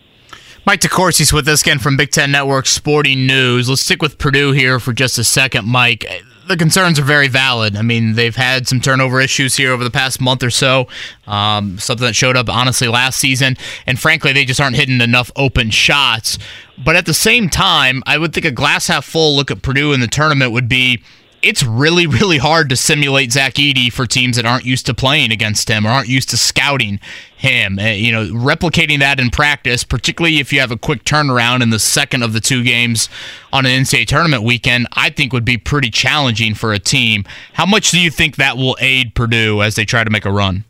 [0.66, 3.70] Mike DeCourcy's with us again from Big Ten Network Sporting News.
[3.70, 6.04] Let's stick with Purdue here for just a second, Mike
[6.48, 7.76] the concerns are very valid.
[7.76, 10.88] I mean, they've had some turnover issues here over the past month or so,
[11.28, 15.32] um, something that showed up honestly last season, and frankly, they just aren't hitting enough
[15.36, 16.38] open shots.
[16.78, 19.94] But at the same time, I would think a glass half full look at Purdue
[19.94, 21.02] in the tournament would be
[21.46, 25.32] it's really, really hard to simulate Zach Edey for teams that aren't used to playing
[25.32, 27.00] against him or aren't used to scouting
[27.38, 27.78] him.
[27.78, 31.70] Uh, you know, replicating that in practice, particularly if you have a quick turnaround in
[31.70, 33.10] the second of the two games
[33.54, 37.26] on an NCAA tournament weekend, I think would be pretty challenging for a team.
[37.54, 40.32] How much do you think that will aid Purdue as they try to make a
[40.32, 40.66] run?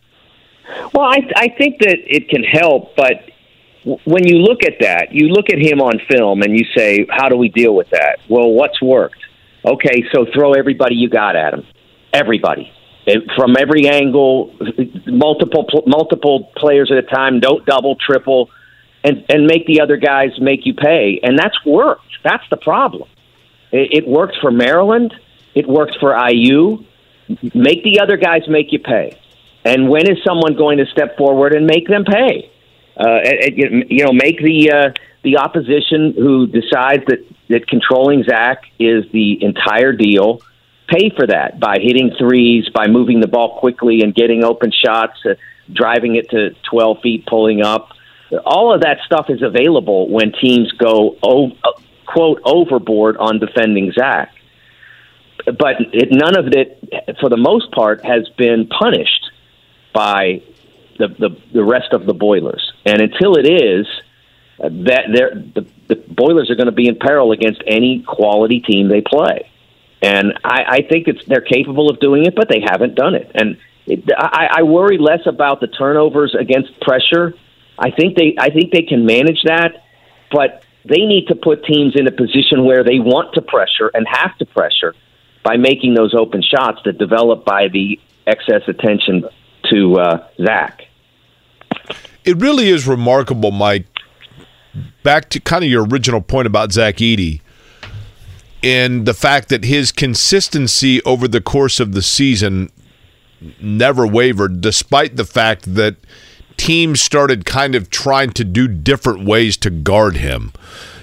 [0.94, 3.30] Well, I, I think that it can help, but
[4.04, 7.30] when you look at that, you look at him on film and you say, how
[7.30, 8.20] do we deal with that?
[8.28, 9.20] Well, what's worked?
[9.66, 11.66] Okay, so throw everybody you got at him.
[12.14, 12.72] Everybody.
[13.06, 14.54] It- From every angle,
[15.06, 17.40] multiple pl- multiple players at a time.
[17.40, 18.50] Don't double, triple,
[19.04, 21.20] and and make the other guys make you pay.
[21.22, 22.02] And that's worked.
[22.24, 23.08] That's the problem.
[23.72, 25.14] It, it worked for Maryland.
[25.54, 26.84] It worked for IU.
[27.54, 29.18] Make the other guys make you pay.
[29.64, 32.52] And when is someone going to step forward and make them pay?
[32.98, 33.20] Uh,
[33.54, 34.90] you know, make the uh,
[35.24, 40.42] the opposition who decides that that controlling Zach is the entire deal
[40.88, 45.20] pay for that by hitting threes, by moving the ball quickly and getting open shots,
[45.26, 45.36] uh,
[45.72, 47.90] driving it to 12 feet, pulling up.
[48.46, 51.72] All of that stuff is available when teams go o- uh,
[52.06, 54.34] quote overboard on defending Zach.
[55.46, 59.32] But it, none of it, for the most part, has been punished
[59.94, 60.42] by
[60.98, 62.74] the, the the rest of the Boilers.
[62.86, 63.88] And until it is,
[64.60, 68.88] uh, that the the Boilers are going to be in peril against any quality team
[68.88, 69.50] they play.
[70.02, 73.32] And I, I think it's they're capable of doing it, but they haven't done it.
[73.34, 77.34] And it, I, I worry less about the turnovers against pressure.
[77.78, 79.84] I think they I think they can manage that,
[80.32, 84.08] but they need to put teams in a position where they want to pressure and
[84.08, 84.94] have to pressure
[85.44, 89.26] by making those open shots that develop by the excess attention
[89.72, 90.82] to uh, Zach.
[92.24, 93.86] It really is remarkable, Mike.
[95.04, 97.42] Back to kind of your original point about Zach Edey
[98.66, 102.72] and the fact that his consistency over the course of the season
[103.62, 105.96] never wavered, despite the fact that
[106.58, 110.52] teams started kind of trying to do different ways to guard him.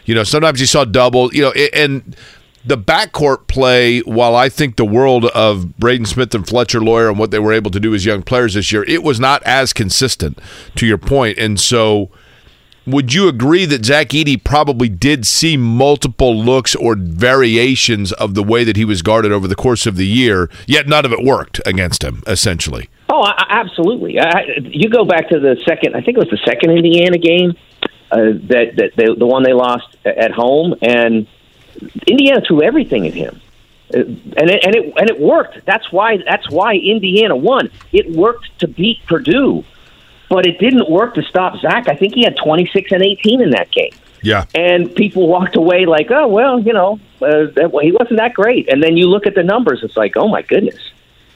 [0.04, 2.16] You know, sometimes you saw double, you know, and
[2.64, 7.18] the backcourt play, while I think the world of Braden Smith and Fletcher Loyer and
[7.18, 9.72] what they were able to do as young players this year, it was not as
[9.72, 10.38] consistent
[10.76, 11.38] to your point.
[11.38, 12.10] And so
[12.86, 18.42] would you agree that Zach Edey probably did see multiple looks or variations of the
[18.42, 21.24] way that he was guarded over the course of the year, yet none of it
[21.24, 22.88] worked against him, essentially?
[23.08, 24.18] Oh, I, absolutely.
[24.18, 25.94] I, you go back to the second.
[25.94, 27.52] I think it was the second Indiana game
[28.10, 28.16] uh,
[28.48, 31.26] that that they, the one they lost at home, and
[32.06, 33.40] Indiana threw everything at him,
[33.94, 35.64] Uh, and it, and it and it worked.
[35.66, 37.70] That's why that's why Indiana won.
[37.92, 39.64] It worked to beat Purdue,
[40.28, 41.88] but it didn't work to stop Zach.
[41.88, 44.44] I think he had twenty six and eighteen in that game Yeah.
[44.54, 48.34] and people walked away like, oh well, you know, uh, that, well, he wasn't that
[48.34, 48.68] great.
[48.70, 50.80] And then you look at the numbers, it's like, oh my goodness,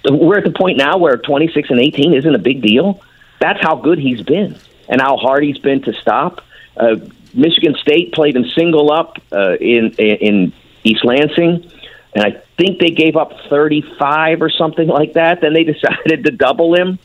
[0.09, 3.01] we're at the point now where 26 and 18 isn't a big deal.
[3.41, 4.57] That's how good he's been
[4.89, 6.41] and how hard he's been to stop.
[6.77, 6.97] Uh,
[7.37, 10.53] Michigan State played him single up uh, in in
[10.85, 11.71] East Lansing,
[12.15, 15.41] and I think they gave up 35 or something like that.
[15.41, 16.99] Then they decided to double him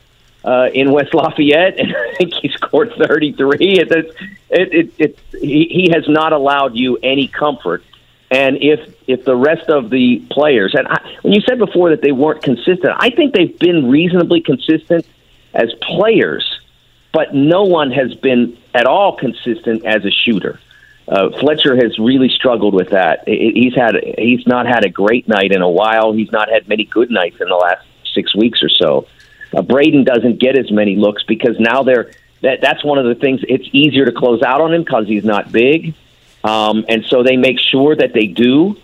[0.44, 3.58] uh, in West Lafayette, and I think he scored 33.
[3.60, 4.16] It, it,
[4.50, 7.84] it, it, he, he has not allowed you any comfort.
[8.30, 12.02] And if if the rest of the players, and I, when you said before that
[12.02, 15.06] they weren't consistent, I think they've been reasonably consistent
[15.54, 16.62] as players,
[17.12, 20.60] but no one has been at all consistent as a shooter.
[21.08, 23.28] Uh, Fletcher has really struggled with that.
[23.28, 26.14] He's had he's not had a great night in a while.
[26.14, 29.08] He's not had many good nights in the last six weeks or so.
[29.54, 33.16] Uh, Braden doesn't get as many looks because now they're that that's one of the
[33.16, 33.42] things.
[33.48, 35.96] It's easier to close out on him because he's not big,
[36.44, 38.78] um, and so they make sure that they do.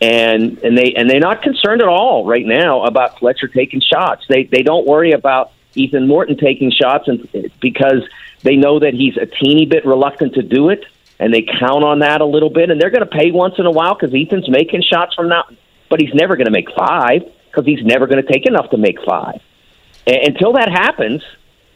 [0.00, 4.24] And and they and they're not concerned at all right now about Fletcher taking shots.
[4.28, 7.28] They they don't worry about Ethan Morton taking shots, and
[7.60, 8.02] because
[8.42, 10.84] they know that he's a teeny bit reluctant to do it,
[11.18, 12.70] and they count on that a little bit.
[12.70, 15.44] And they're going to pay once in a while because Ethan's making shots from now,
[15.88, 18.76] but he's never going to make five because he's never going to take enough to
[18.76, 19.40] make five.
[20.06, 21.22] A- until that happens,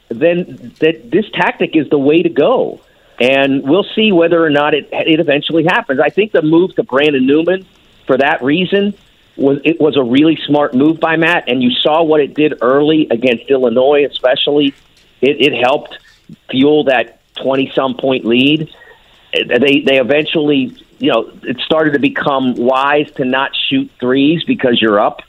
[0.08, 2.80] then that this tactic is the way to go.
[3.20, 6.00] And we'll see whether or not it it eventually happens.
[6.00, 7.66] I think the move to Brandon Newman
[8.06, 8.94] for that reason
[9.38, 12.58] was it was a really smart move by Matt, and you saw what it did
[12.60, 14.74] early against Illinois, especially.
[15.20, 15.98] It, it helped
[16.50, 18.70] fuel that twenty some point lead.
[19.32, 24.80] They they eventually, you know, it started to become wise to not shoot threes because
[24.80, 25.22] you're up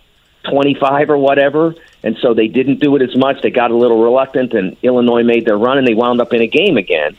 [0.49, 1.75] 25 or whatever.
[2.03, 3.41] And so they didn't do it as much.
[3.41, 6.41] They got a little reluctant, and Illinois made their run, and they wound up in
[6.41, 7.17] a game again.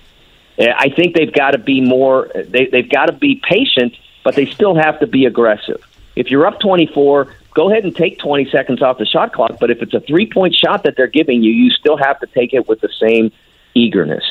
[0.58, 4.46] I think they've got to be more, they, they've got to be patient, but they
[4.46, 5.82] still have to be aggressive.
[6.20, 9.52] If you're up 24, go ahead and take 20 seconds off the shot clock.
[9.58, 12.26] But if it's a three point shot that they're giving you, you still have to
[12.26, 13.32] take it with the same
[13.74, 14.24] eagerness.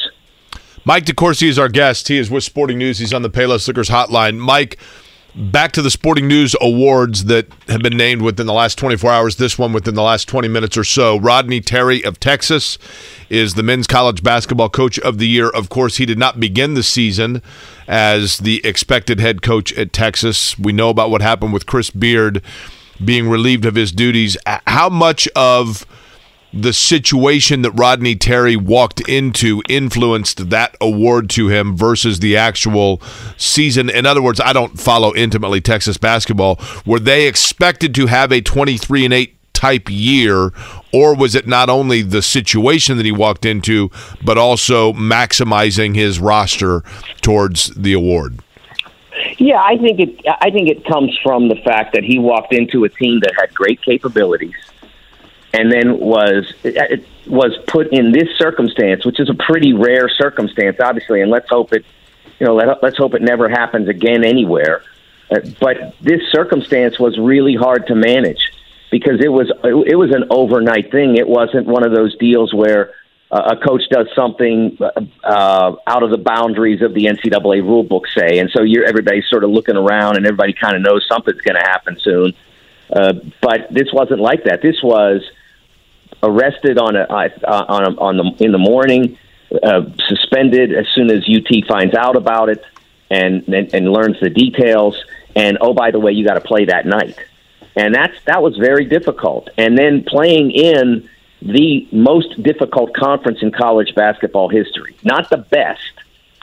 [0.85, 2.07] Mike DeCourcy is our guest.
[2.07, 2.99] He is with Sporting News.
[2.99, 4.37] He's on the Payless Liquors hotline.
[4.37, 4.77] Mike,
[5.35, 9.35] back to the Sporting News Awards that have been named within the last 24 hours,
[9.35, 11.19] this one within the last 20 minutes or so.
[11.19, 12.77] Rodney Terry of Texas
[13.29, 15.49] is the men's college basketball coach of the year.
[15.49, 17.41] Of course, he did not begin the season
[17.87, 20.57] as the expected head coach at Texas.
[20.57, 22.41] We know about what happened with Chris Beard
[23.03, 24.35] being relieved of his duties.
[24.45, 25.85] How much of
[26.53, 33.01] the situation that Rodney Terry walked into influenced that award to him versus the actual
[33.37, 33.89] season.
[33.89, 36.59] In other words, I don't follow intimately Texas basketball.
[36.85, 40.53] Were they expected to have a 23 and 8 type year
[40.93, 43.91] or was it not only the situation that he walked into
[44.23, 46.81] but also maximizing his roster
[47.21, 48.39] towards the award?
[49.37, 52.85] Yeah, I think it I think it comes from the fact that he walked into
[52.85, 54.55] a team that had great capabilities
[55.53, 60.77] and then was it was put in this circumstance, which is a pretty rare circumstance,
[60.79, 61.21] obviously.
[61.21, 61.85] And let's hope it,
[62.39, 64.83] you know, let, let's hope it never happens again anywhere.
[65.31, 68.51] Uh, but this circumstance was really hard to manage
[68.91, 71.17] because it was it was an overnight thing.
[71.17, 72.93] It wasn't one of those deals where
[73.31, 74.77] uh, a coach does something
[75.23, 79.43] uh, out of the boundaries of the NCAA rulebook, say, and so you're everybody's sort
[79.43, 82.33] of looking around and everybody kind of knows something's going to happen soon.
[82.91, 84.63] Uh, but this wasn't like that.
[84.63, 85.21] This was
[86.21, 89.17] arrested on a, uh, on a, on the in the morning,
[89.63, 92.63] uh, suspended as soon as UT finds out about it
[93.09, 95.01] and and, and learns the details.
[95.35, 97.17] And oh, by the way, you got to play that night,
[97.75, 99.49] and that's that was very difficult.
[99.57, 101.09] And then playing in
[101.41, 105.81] the most difficult conference in college basketball history, not the best.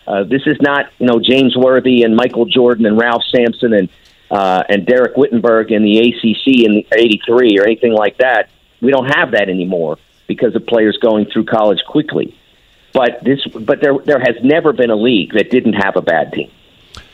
[0.06, 3.88] Uh, this is not you know James Worthy and Michael Jordan and Ralph Sampson and
[4.30, 8.50] uh, and Dereck Whittenburg in the ACC in '83 or anything like that.
[8.80, 12.38] We don't have that anymore because of players going through college quickly.
[12.92, 16.32] But this, but there, there has never been a league that didn't have a bad
[16.32, 16.50] team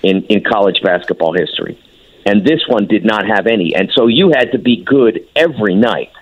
[0.02, 1.78] in in college basketball history,
[2.24, 3.74] and this one did not have any.
[3.74, 6.12] And so you had to be good every night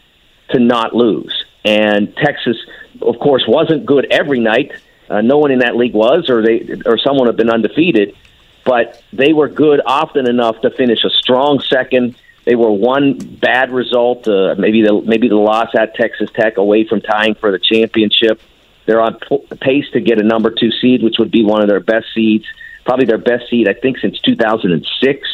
[0.51, 1.45] to not lose.
[1.65, 2.57] And Texas,
[3.03, 4.73] of course, wasn't good every night.
[5.09, 8.17] Uh, no one in that league was, or they, or someone had been undefeated.
[8.65, 12.17] But they were good often enough to finish a strong second
[12.51, 16.85] they were one bad result, uh, maybe the maybe the loss at Texas Tech away
[16.85, 18.41] from tying for the championship.
[18.87, 19.21] They're on
[19.61, 22.45] pace to get a number two seed, which would be one of their best seeds,
[22.85, 25.29] probably their best seed I think since 2006.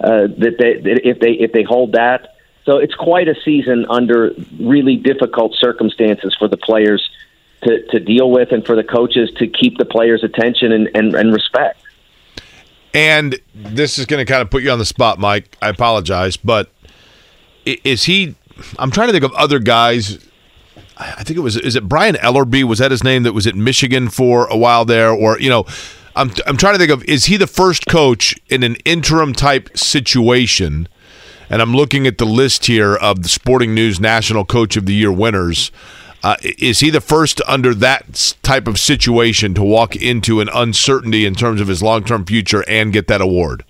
[0.00, 0.08] Uh,
[0.38, 2.34] that they that if they if they hold that,
[2.64, 7.06] so it's quite a season under really difficult circumstances for the players
[7.64, 11.14] to, to deal with, and for the coaches to keep the players' attention and, and,
[11.14, 11.78] and respect.
[12.94, 15.56] And this is going to kind of put you on the spot, Mike.
[15.60, 16.70] I apologize, but
[17.66, 18.36] is he?
[18.78, 20.24] I'm trying to think of other guys.
[20.96, 22.62] I think it was is it Brian Ellerbe?
[22.64, 23.24] Was that his name?
[23.24, 25.66] That was at Michigan for a while there, or you know,
[26.14, 29.76] I'm I'm trying to think of is he the first coach in an interim type
[29.76, 30.88] situation?
[31.50, 34.94] And I'm looking at the list here of the Sporting News National Coach of the
[34.94, 35.70] Year winners.
[36.24, 41.26] Uh, is he the first under that type of situation to walk into an uncertainty
[41.26, 43.62] in terms of his long term future and get that award?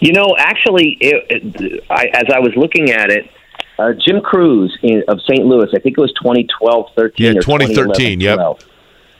[0.00, 3.30] You know, actually, it, it, I, as I was looking at it,
[3.78, 5.44] uh, Jim Crews in, of St.
[5.44, 8.62] Louis, I think it was 2012 13 yeah, 2013, yep.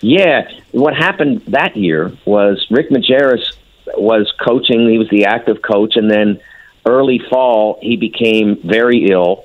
[0.00, 3.56] Yeah, what happened that year was Rick Majerus
[3.94, 6.40] was coaching, he was the active coach, and then
[6.86, 9.44] early fall, he became very ill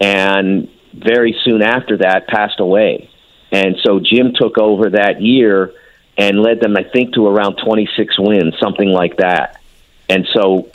[0.00, 3.10] and very soon after that passed away.
[3.50, 5.74] And so Jim took over that year
[6.16, 9.60] and led them, I think, to around 26 wins, something like that.
[10.08, 10.70] And so,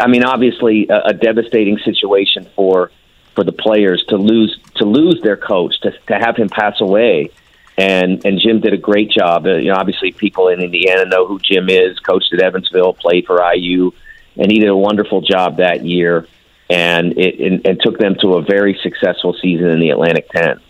[0.00, 2.90] I mean, obviously, a, a devastating situation for
[3.34, 7.30] for the players to lose to lose their coach, to to have him pass away.
[7.76, 9.46] And and Jim did a great job.
[9.46, 11.98] Uh, you know, obviously, people in Indiana know who Jim is.
[12.00, 13.92] Coached at Evansville, played for IU,
[14.36, 16.28] and he did a wonderful job that year
[16.70, 20.60] and it and, and took them to a very successful season in the Atlantic 10.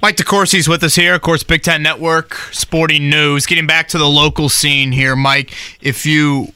[0.00, 3.46] Mike DeCourcy's with us here, of course, Big Ten Network, Sporting News.
[3.46, 6.48] Getting back to the local scene here, Mike, if you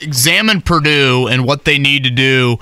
[0.00, 2.58] examine Purdue and what they need to do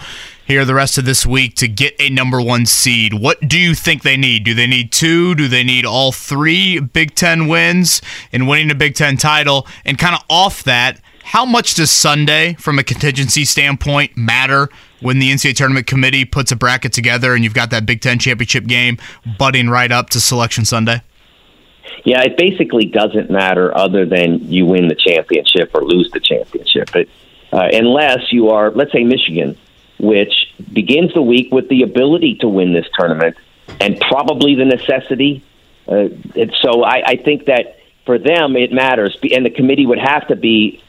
[0.47, 3.75] here the rest of this week to get a number one seed, what do you
[3.75, 4.45] think they need?
[4.45, 5.35] Do they need two?
[5.35, 9.67] Do they need all three Big Ten wins and winning a Big Ten title?
[9.85, 14.69] And kind of off that, how much does Sunday, from a contingency standpoint, matter
[15.05, 18.19] when the NCAA tournament committee puts a bracket together and you've got that Big Ten
[18.19, 18.97] championship game
[19.39, 21.03] butting right up to Selection Sunday?
[22.05, 26.91] Yeah, it basically doesn't matter other than you win the championship or lose the championship.
[26.91, 27.09] But,
[27.53, 29.59] uh, unless you are, let's say, Michigan,
[29.99, 30.33] which
[30.73, 33.37] begins the week with the ability to win this tournament
[33.81, 35.45] and probably the necessity.
[35.87, 39.99] Uh, and so I, I think that for them it matters, and the committee would
[39.99, 40.83] have to be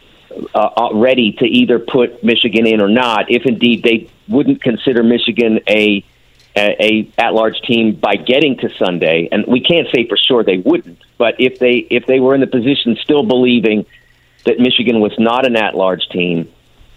[0.54, 5.04] uh, uh, ready to either put Michigan in or not, if indeed they wouldn't consider
[5.04, 6.04] Michigan a
[6.58, 10.58] a, a at-large team by getting to Sunday, and we can't say for sure they
[10.58, 11.00] wouldn't.
[11.18, 13.86] But if they if they were in the position still believing
[14.46, 16.52] that Michigan was not an at-large team,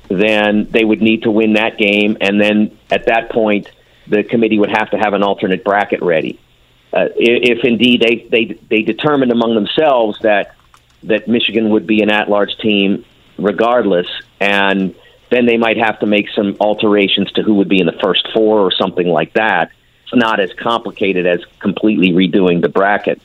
[0.08, 3.70] then they would need to win that game, and then at that point,
[4.06, 6.38] the committee would have to have an alternate bracket ready.
[6.92, 10.54] Uh, if, if indeed they, they they determined among themselves that
[11.02, 13.04] that Michigan would be an at-large team
[13.38, 14.06] regardless,
[14.40, 14.94] and
[15.30, 18.28] then they might have to make some alterations to who would be in the first
[18.32, 19.70] four or something like that.
[20.04, 23.20] It's not as complicated as completely redoing the bracket.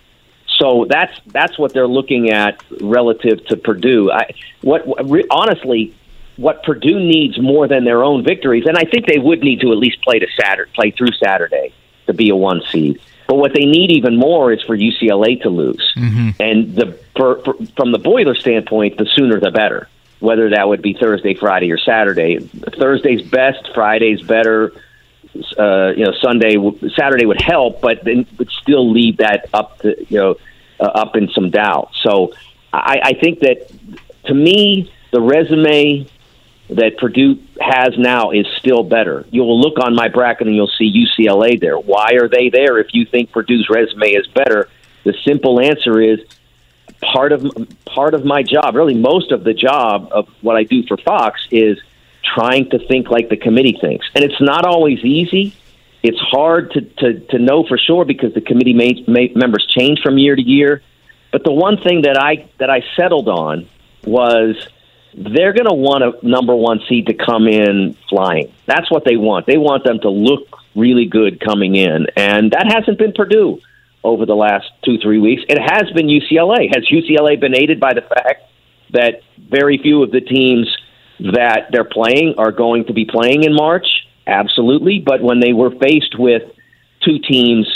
[0.59, 4.11] So that's that's what they're looking at relative to Purdue.
[4.11, 4.85] I, what
[5.31, 5.95] honestly,
[6.35, 9.71] what Purdue needs more than their own victories, and I think they would need to
[9.71, 11.73] at least play to Saturday, play through Saturday
[12.07, 12.99] to be a one seed.
[13.27, 15.93] But what they need even more is for UCLA to lose.
[15.95, 16.29] Mm-hmm.
[16.41, 19.87] And the for, for, from the Boiler standpoint, the sooner the better.
[20.23, 22.39] Whether that would be Thursday, Friday, or Saturday.
[22.39, 24.71] Thursday's best, Friday's better.
[25.59, 26.55] Uh, you know, Sunday,
[26.95, 30.35] Saturday would help, but then would still leave that up to you know
[30.79, 31.89] uh, up in some doubt.
[32.03, 32.33] So
[32.71, 33.69] I, I think that
[34.27, 36.07] to me, the resume
[36.69, 39.25] that Purdue has now is still better.
[39.29, 41.77] You'll look on my bracket and you'll see UCLA there.
[41.77, 44.69] Why are they there if you think Purdue's resume is better?
[45.03, 46.19] The simple answer is
[47.11, 47.45] part of
[47.85, 51.47] part of my job, really most of the job of what I do for Fox
[51.51, 51.77] is
[52.23, 54.05] trying to think like the committee thinks.
[54.15, 55.55] And it's not always easy.
[56.01, 60.01] It's hard to, to, to know for sure because the committee may, may, members change
[60.01, 60.81] from year to year.
[61.31, 63.67] But the one thing that I that I settled on
[64.05, 64.67] was
[65.15, 68.53] they're going to want a number one seed to come in flying.
[68.65, 69.45] That's what they want.
[69.47, 73.61] They want them to look really good coming in, and that hasn't been Purdue
[74.03, 75.43] over the last two three weeks.
[75.47, 76.67] It has been UCLA.
[76.75, 78.43] Has UCLA been aided by the fact
[78.91, 80.67] that very few of the teams
[81.19, 83.85] that they're playing are going to be playing in March?
[84.27, 84.99] Absolutely.
[84.99, 86.43] But when they were faced with
[87.03, 87.67] two teams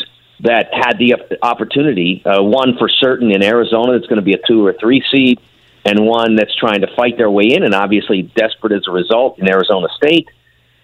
[0.42, 4.48] that had the opportunity, uh, one for certain in Arizona that's going to be a
[4.48, 5.40] two or three seed
[5.86, 9.40] and one that's trying to fight their way in and obviously desperate as a result
[9.40, 10.28] in Arizona State.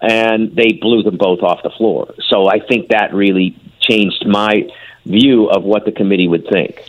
[0.02, 2.14] And they blew them both off the floor.
[2.30, 4.64] So I think that really changed my
[5.06, 6.82] view of what the committee would think.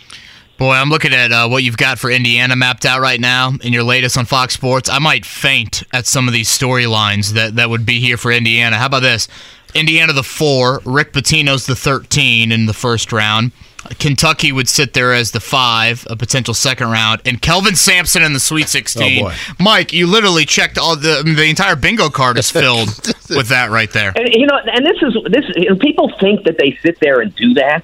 [0.57, 3.73] Boy, I'm looking at uh, what you've got for Indiana mapped out right now in
[3.73, 4.89] your latest on Fox Sports.
[4.89, 8.77] I might faint at some of these storylines that, that would be here for Indiana.
[8.77, 9.27] How about this?
[9.73, 13.51] Indiana the four, Rick Pitino's the 13 in the first round.
[13.99, 18.33] Kentucky would sit there as the five, a potential second round, and Kelvin Sampson in
[18.33, 19.25] the Sweet 16.
[19.25, 22.89] Oh Mike, you literally checked all the the entire bingo card is filled
[23.29, 24.13] with that right there.
[24.15, 25.45] And you know, and this is this.
[25.55, 27.83] You know, people think that they sit there and do that.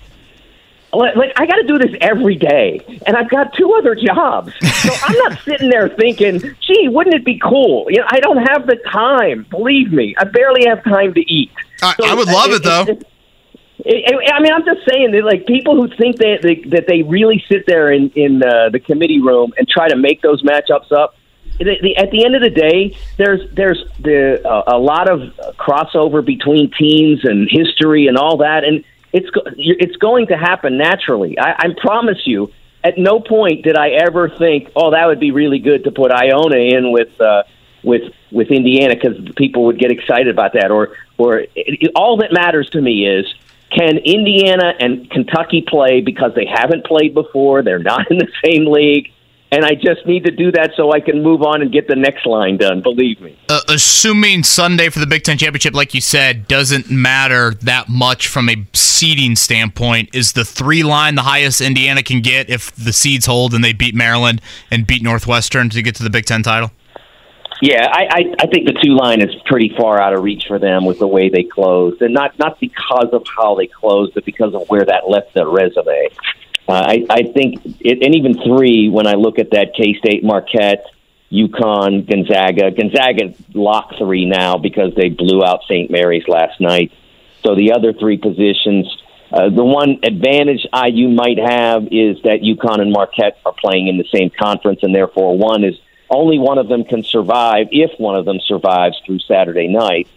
[0.93, 4.93] Like I got to do this every day, and I've got two other jobs, so
[5.03, 8.67] I'm not sitting there thinking, "Gee, wouldn't it be cool?" You know, I don't have
[8.67, 9.45] the time.
[9.49, 11.51] Believe me, I barely have time to eat.
[11.81, 12.85] I, so, I would love it, it though.
[12.87, 13.07] It,
[13.85, 17.43] I mean, I'm just saying that like people who think that they, that they really
[17.49, 21.15] sit there in in uh, the committee room and try to make those matchups up.
[21.57, 25.33] The, the, at the end of the day, there's there's the, uh, a lot of
[25.57, 28.83] crossover between teams and history and all that, and
[29.13, 31.37] it's it's going to happen naturally.
[31.39, 32.51] I, I promise you.
[32.83, 36.11] At no point did I ever think, "Oh, that would be really good to put
[36.11, 37.43] Iona in with." Uh,
[37.83, 40.69] with with Indiana because people would get excited about that.
[40.69, 43.25] Or or it, all that matters to me is
[43.71, 47.63] can Indiana and Kentucky play because they haven't played before?
[47.63, 49.11] They're not in the same league.
[49.53, 51.95] And I just need to do that so I can move on and get the
[51.95, 52.81] next line done.
[52.81, 53.37] Believe me.
[53.49, 58.29] Uh, assuming Sunday for the Big Ten championship, like you said, doesn't matter that much
[58.29, 60.15] from a seeding standpoint.
[60.15, 63.73] Is the three line the highest Indiana can get if the seeds hold and they
[63.73, 64.41] beat Maryland
[64.71, 66.71] and beat Northwestern to get to the Big Ten title?
[67.61, 70.57] Yeah, I, I, I think the two line is pretty far out of reach for
[70.57, 74.25] them with the way they closed, and not not because of how they closed, but
[74.25, 76.09] because of where that left their resume.
[76.71, 80.23] Uh, I, I think, it, and even three when I look at that K State,
[80.23, 80.85] Marquette,
[81.31, 82.71] UConn, Gonzaga.
[82.71, 85.89] Gonzaga lock three now because they blew out St.
[85.91, 86.91] Mary's last night.
[87.43, 88.85] So the other three positions,
[89.31, 93.97] uh, the one advantage IU might have is that UConn and Marquette are playing in
[93.97, 95.75] the same conference, and therefore one is
[96.09, 100.07] only one of them can survive if one of them survives through Saturday night.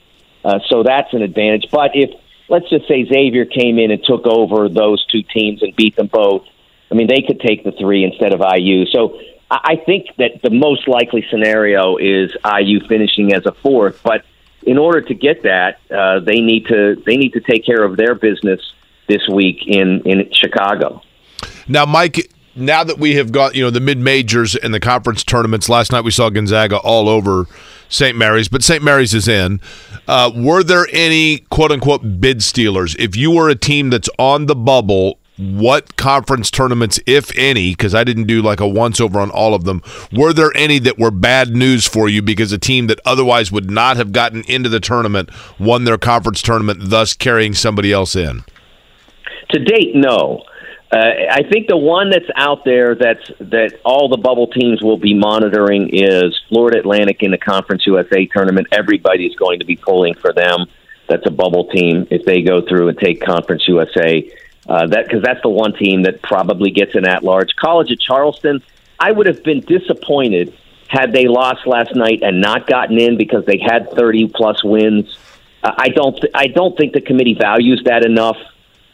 [0.45, 1.67] Uh, so that's an advantage.
[1.71, 2.11] But if,
[2.49, 6.09] let's just say, Xavier came in and took over those two teams and beat them
[6.09, 6.45] both,
[6.91, 8.87] I mean, they could take the three instead of IU.
[8.87, 9.19] So
[9.51, 14.01] I think that the most likely scenario is IU finishing as a fourth.
[14.03, 14.25] But
[14.63, 17.97] in order to get that, uh, they need to they need to take care of
[17.97, 18.61] their business
[19.09, 21.03] this week in in Chicago.
[21.69, 25.25] Now, Mike, now that we have got you know the mid majors and the conference
[25.25, 25.69] tournaments.
[25.69, 27.47] Last night we saw Gonzaga all over
[27.89, 28.17] St.
[28.17, 28.83] Mary's, but St.
[28.83, 29.61] Mary's is in.
[30.07, 32.95] Uh, were there any quote unquote bid stealers?
[32.99, 37.95] If you were a team that's on the bubble, what conference tournaments, if any, because
[37.95, 39.83] I didn't do like a once over on all of them,
[40.13, 43.71] were there any that were bad news for you because a team that otherwise would
[43.71, 48.45] not have gotten into the tournament won their conference tournament, thus carrying somebody else in?
[49.51, 50.45] To date, no.
[50.95, 54.97] Uh, I think the one that's out there that's that all the bubble teams will
[54.97, 58.69] be monitoring is Florida Atlantic in the Conference USA tournament.
[58.71, 60.67] Everybody's going to be pulling for them.
[61.09, 64.31] That's a bubble team if they go through and take Conference USA.
[64.69, 67.57] Uh, that because that's the one team that probably gets an at-large.
[67.57, 68.63] College at Charleston,
[69.01, 73.45] I would have been disappointed had they lost last night and not gotten in because
[73.47, 75.19] they had 30 plus wins.
[75.61, 76.15] Uh, I don't.
[76.21, 78.37] Th- I don't think the committee values that enough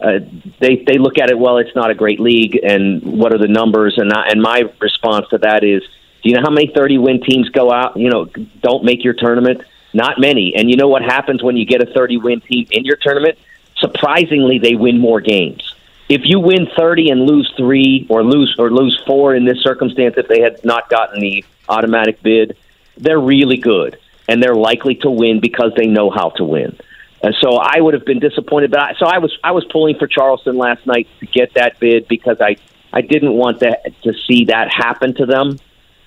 [0.00, 0.20] uh,
[0.58, 1.38] they they look at it.
[1.38, 3.98] Well, it's not a great league, and what are the numbers?
[3.98, 5.82] And I, and my response to that is,
[6.22, 7.96] do you know how many thirty win teams go out?
[7.96, 8.24] You know,
[8.62, 9.62] don't make your tournament.
[9.92, 10.54] Not many.
[10.56, 13.38] And you know what happens when you get a thirty win team in your tournament?
[13.76, 15.74] Surprisingly, they win more games.
[16.08, 20.14] If you win thirty and lose three, or lose or lose four in this circumstance,
[20.16, 22.56] if they had not gotten the automatic bid,
[22.96, 23.98] they're really good,
[24.28, 26.78] and they're likely to win because they know how to win.
[27.22, 28.70] And so I would have been disappointed.
[28.70, 31.78] But I, so I was I was pulling for Charleston last night to get that
[31.78, 32.56] bid because I
[32.92, 35.58] I didn't want that to see that happen to them.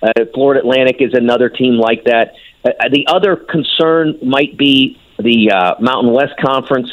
[0.02, 2.34] Uh, Florida Atlantic is another team like that.
[2.64, 6.90] Uh, the other concern might be the uh, Mountain West Conference.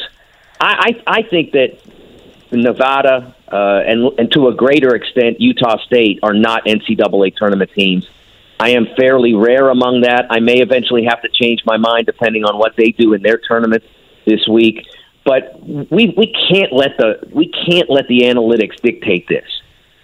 [0.60, 1.80] I, I, I think that
[2.52, 8.08] Nevada uh, and, and to a greater extent Utah State are not NCAA tournament teams.
[8.60, 10.26] I am fairly rare among that.
[10.30, 13.38] I may eventually have to change my mind depending on what they do in their
[13.38, 13.86] tournaments
[14.24, 14.86] this week.
[15.24, 19.46] But we we can't let the we can't let the analytics dictate this.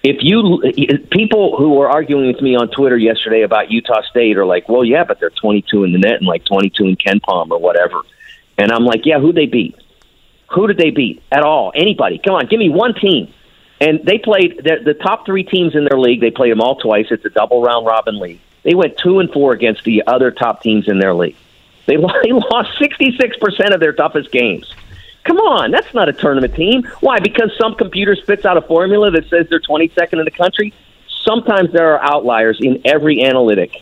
[0.04, 0.62] If you
[1.10, 4.84] people who were arguing with me on Twitter yesterday about Utah State are like, well,
[4.84, 8.02] yeah, but they're 22 in the net and like 22 in KenPom or whatever,
[8.56, 9.74] and I'm like, yeah, who they beat?
[10.50, 11.72] Who did they beat at all?
[11.74, 12.20] Anybody?
[12.24, 13.34] Come on, give me one team.
[13.80, 16.20] And they played the, the top three teams in their league.
[16.20, 17.06] They played them all twice.
[17.10, 18.40] It's a double round robin league.
[18.64, 21.36] They went two and four against the other top teams in their league.
[21.88, 24.72] They, they lost 66% of their toughest games.
[25.24, 26.84] Come on, that's not a tournament team.
[27.00, 27.18] Why?
[27.18, 30.72] Because some computer spits out a formula that says they're 22nd in the country.
[31.26, 33.72] Sometimes there are outliers in every analytic.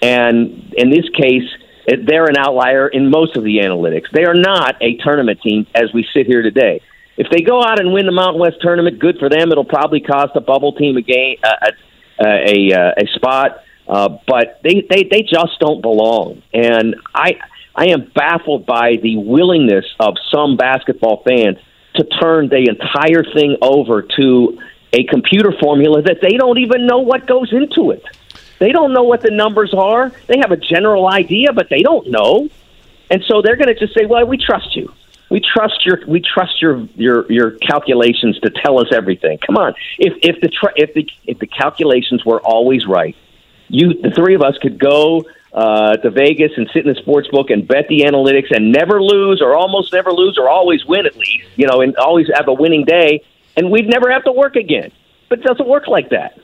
[0.00, 1.48] And in this case,
[1.86, 4.10] they're an outlier in most of the analytics.
[4.12, 6.80] They are not a tournament team as we sit here today.
[7.16, 9.50] If they go out and win the Mountain West tournament, good for them.
[9.50, 11.70] It'll probably cost a bubble team a game, uh,
[12.20, 13.62] a, a, a, a spot.
[13.88, 16.42] Uh, but they, they, they just don't belong.
[16.54, 17.38] And I,
[17.74, 21.58] I am baffled by the willingness of some basketball fans
[21.94, 24.58] to turn the entire thing over to
[24.92, 28.04] a computer formula that they don't even know what goes into it.
[28.58, 30.12] They don't know what the numbers are.
[30.26, 32.48] They have a general idea, but they don't know.
[33.10, 34.92] And so they're going to just say, "Well, we trust you.
[35.30, 39.74] We trust your we trust your your your calculations to tell us everything." Come on.
[39.98, 43.16] If if the if the if the calculations were always right,
[43.68, 47.28] you the three of us could go uh, to Vegas and sit in the sports
[47.28, 51.06] book and bet the analytics and never lose or almost never lose or always win
[51.06, 53.22] at least, you know, and always have a winning day,
[53.56, 54.90] and we'd never have to work again.
[55.28, 56.38] But it doesn't work like that.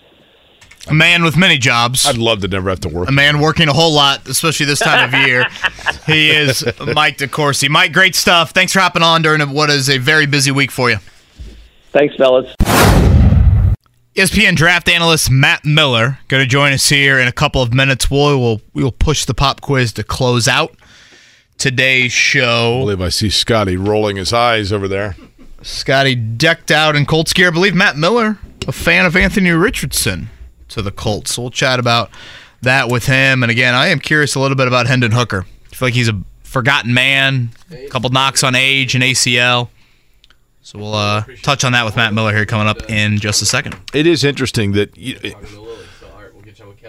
[0.88, 2.06] A man with many jobs.
[2.06, 3.08] I'd love to never have to work.
[3.08, 5.44] A man working a whole lot, especially this time of year.
[6.06, 7.68] he is Mike DeCourcy.
[7.68, 8.52] Mike, great stuff.
[8.52, 10.98] Thanks for hopping on during what is a very busy week for you.
[11.92, 12.54] Thanks, fellas.
[14.18, 18.10] ESPN draft analyst Matt Miller going to join us here in a couple of minutes.
[18.10, 20.74] We will we will push the pop quiz to close out
[21.56, 22.78] today's show.
[22.78, 25.14] I believe I see Scotty rolling his eyes over there.
[25.62, 27.46] Scotty decked out in Colts gear.
[27.46, 30.30] I believe Matt Miller, a fan of Anthony Richardson
[30.70, 31.34] to the Colts.
[31.34, 32.10] So we'll chat about
[32.62, 33.44] that with him.
[33.44, 35.46] And again, I am curious a little bit about Hendon Hooker.
[35.70, 37.50] I feel like he's a forgotten man.
[37.70, 39.68] A couple knocks on age and ACL.
[40.68, 43.46] So we'll uh, touch on that with Matt Miller here coming up in just a
[43.46, 43.74] second.
[43.94, 45.18] It is interesting that you,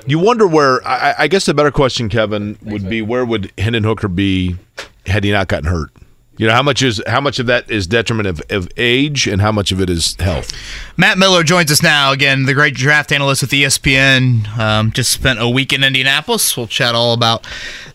[0.05, 0.85] you wonder where.
[0.85, 4.57] I, I, guess the better question, Kevin, would be where would Hendon Hooker be
[5.05, 5.91] had he not gotten hurt?
[6.39, 9.41] You know how much is how much of that is detriment of, of age and
[9.41, 10.53] how much of it is health.
[10.95, 14.47] Matt Miller joins us now again, the great draft analyst with ESPN.
[14.57, 16.55] Um, just spent a week in Indianapolis.
[16.55, 17.45] We'll chat all about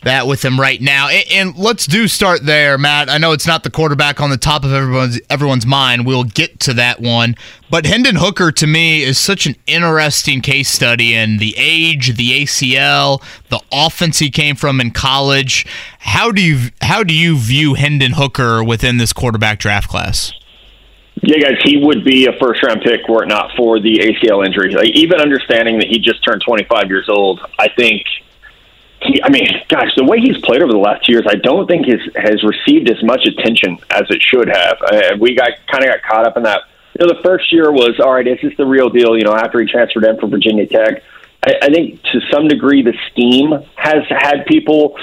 [0.03, 1.09] that with him right now.
[1.09, 3.09] And, and, let's do start there, Matt.
[3.09, 6.05] I know it's not the quarterback on the top of everyone's everyone's mind.
[6.05, 7.37] We'll get to that one.
[7.75, 12.45] But Hendon Hooker to me is such an interesting case study in the age, the
[12.45, 15.67] ACL, the offense he came from in college.
[15.99, 20.33] How do you how do you view Hendon Hooker within this quarterback draft class?
[21.21, 24.47] Yeah, guys, he would be a first round pick were it not for the ACL
[24.47, 24.73] injury.
[24.73, 28.05] Like, even understanding that he just turned 25 years old, I think.
[29.03, 31.67] He, I mean, gosh, the way he's played over the last two years, I don't
[31.67, 34.81] think his has received as much attention as it should have.
[34.81, 36.61] Uh, we got kind of got caught up in that.
[36.99, 38.27] You know, the first year was all right.
[38.27, 39.17] Is this the real deal?
[39.17, 41.03] You know, after he transferred in from Virginia Tech,
[41.45, 44.97] I, I think to some degree the scheme has had people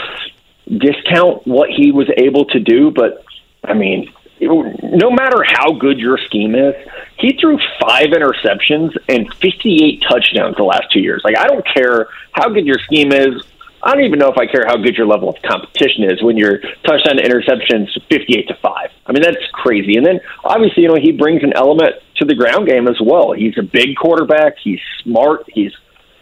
[0.67, 2.91] discount what he was able to do.
[2.91, 3.25] But
[3.63, 6.73] I mean, no matter how good your scheme is,
[7.17, 11.21] he threw five interceptions and 58 touchdowns the last two years.
[11.23, 13.43] Like, I don't care how good your scheme is.
[13.83, 16.37] I don't even know if I care how good your level of competition is when
[16.37, 18.89] your touchdown to interceptions 58 to 5.
[19.05, 19.97] I mean, that's crazy.
[19.97, 23.31] And then obviously, you know, he brings an element to the ground game as well.
[23.31, 25.73] He's a big quarterback, he's smart, he's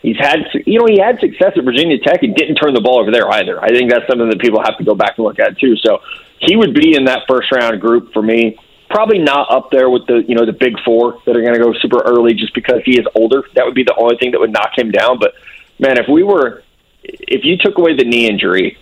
[0.01, 2.99] He's had, you know, he had success at Virginia Tech and didn't turn the ball
[3.01, 3.62] over there either.
[3.62, 5.76] I think that's something that people have to go back and look at too.
[5.76, 5.99] So
[6.39, 8.57] he would be in that first round group for me.
[8.89, 11.60] Probably not up there with the, you know, the big four that are going to
[11.60, 13.43] go super early just because he is older.
[13.55, 15.20] That would be the only thing that would knock him down.
[15.20, 15.34] But
[15.80, 16.64] man, if we were,
[17.04, 18.78] if you took away the knee injury,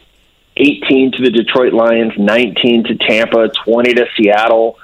[0.57, 4.77] 18 to the Detroit Lions, 19 to Tampa, 20 to Seattle.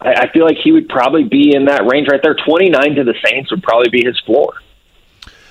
[0.00, 2.34] I, I feel like he would probably be in that range right there.
[2.34, 4.54] 29 to the Saints would probably be his floor.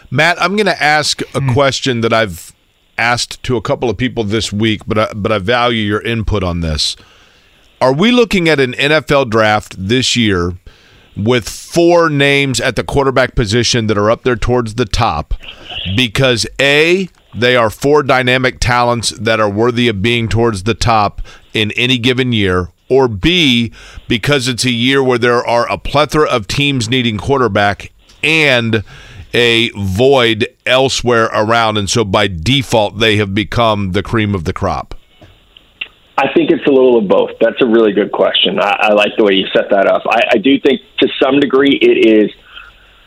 [0.09, 1.53] Matt, I'm going to ask a mm.
[1.53, 2.53] question that I've
[2.97, 6.43] asked to a couple of people this week, but I, but I value your input
[6.43, 6.97] on this.
[7.79, 10.57] Are we looking at an NFL draft this year
[11.15, 15.33] with four names at the quarterback position that are up there towards the top
[15.95, 21.21] because A, they are four dynamic talents that are worthy of being towards the top
[21.53, 23.71] in any given year, or B,
[24.07, 27.91] because it's a year where there are a plethora of teams needing quarterback
[28.23, 28.83] and
[29.33, 34.53] a void elsewhere around, and so by default they have become the cream of the
[34.53, 34.95] crop?
[36.17, 37.31] I think it's a little of both.
[37.39, 38.59] That's a really good question.
[38.59, 40.03] I, I like the way you set that up.
[40.07, 42.29] I, I do think to some degree it is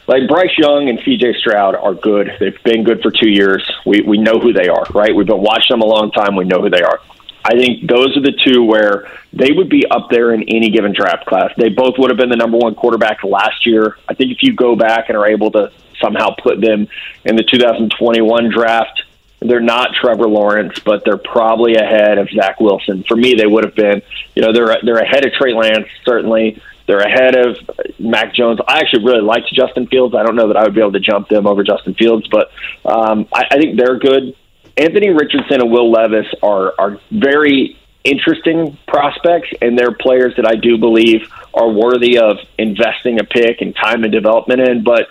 [0.06, 2.30] like Bryce Young and CJ Stroud are good.
[2.38, 3.68] They've been good for two years.
[3.86, 5.14] We we know who they are, right?
[5.14, 6.36] We've been watching them a long time.
[6.36, 7.00] We know who they are.
[7.46, 10.94] I think those are the two where they would be up there in any given
[10.94, 11.50] draft class.
[11.58, 13.98] They both would have been the number one quarterback last year.
[14.08, 16.88] I think if you go back and are able to somehow put them
[17.24, 19.02] in the 2021 draft.
[19.40, 23.04] They're not Trevor Lawrence, but they're probably ahead of Zach Wilson.
[23.06, 24.00] For me, they would have been.
[24.34, 26.62] You know, they're they're ahead of Trey Lance certainly.
[26.86, 27.56] They're ahead of
[27.98, 28.60] Mac Jones.
[28.68, 30.14] I actually really liked Justin Fields.
[30.14, 32.50] I don't know that I would be able to jump them over Justin Fields, but
[32.84, 34.36] um, I, I think they're good.
[34.76, 40.56] Anthony Richardson and Will Levis are are very interesting prospects, and they're players that I
[40.56, 44.84] do believe are worthy of investing a pick and time and development in.
[44.84, 45.08] But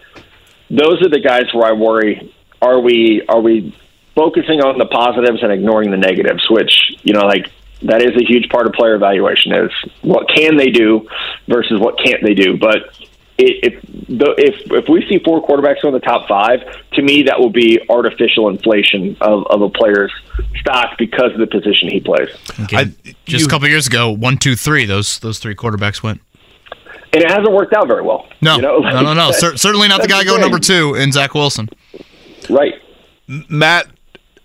[0.70, 2.34] those are the guys where I worry.
[2.62, 3.76] Are we are we
[4.16, 6.46] focusing on the positives and ignoring the negatives?
[6.50, 7.48] Which you know, like
[7.84, 9.54] that is a huge part of player evaluation.
[9.54, 9.72] Is
[10.02, 11.08] what can they do
[11.48, 12.58] versus what can't they do?
[12.58, 12.94] But
[13.38, 16.60] if if if we see four quarterbacks in the top five,
[16.94, 20.12] to me that will be artificial inflation of, of a player's
[20.60, 22.30] stock because of the position he plays.
[22.62, 22.78] Okay.
[22.78, 22.84] I,
[23.26, 26.22] Just you, a couple years ago, one, two, three, those those three quarterbacks went
[27.14, 28.28] and it hasn't worked out very well.
[28.42, 28.78] No, you know?
[28.78, 29.32] like, no, no, no.
[29.56, 31.70] certainly not the guy going number two in Zach Wilson.
[32.50, 32.74] Right,
[33.28, 33.88] Matt.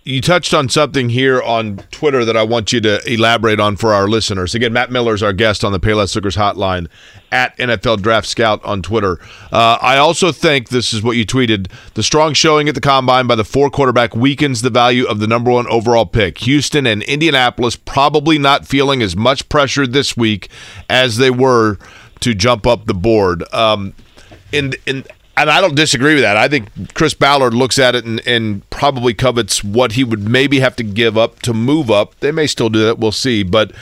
[0.09, 3.93] You touched on something here on Twitter that I want you to elaborate on for
[3.93, 4.55] our listeners.
[4.55, 6.89] Again, Matt Miller is our guest on the Payless Liquors Hotline
[7.31, 9.21] at NFL Draft Scout on Twitter.
[9.53, 13.27] Uh, I also think this is what you tweeted: the strong showing at the combine
[13.27, 16.39] by the four quarterback weakens the value of the number one overall pick.
[16.39, 20.49] Houston and Indianapolis probably not feeling as much pressure this week
[20.89, 21.77] as they were
[22.21, 23.45] to jump up the board.
[23.53, 23.93] Um,
[24.55, 24.75] and
[25.41, 26.36] and I don't disagree with that.
[26.36, 30.61] I think Chris Ballard looks at it and, and probably covets what he would maybe
[30.61, 32.18] have to give up to move up.
[32.20, 32.99] They may still do that.
[32.99, 33.43] We'll see.
[33.43, 33.72] But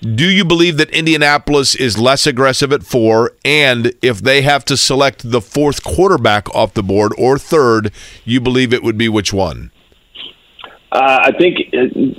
[0.00, 3.32] do you believe that Indianapolis is less aggressive at four?
[3.44, 7.90] And if they have to select the fourth quarterback off the board or third,
[8.24, 9.70] you believe it would be which one?
[10.92, 11.58] Uh, I think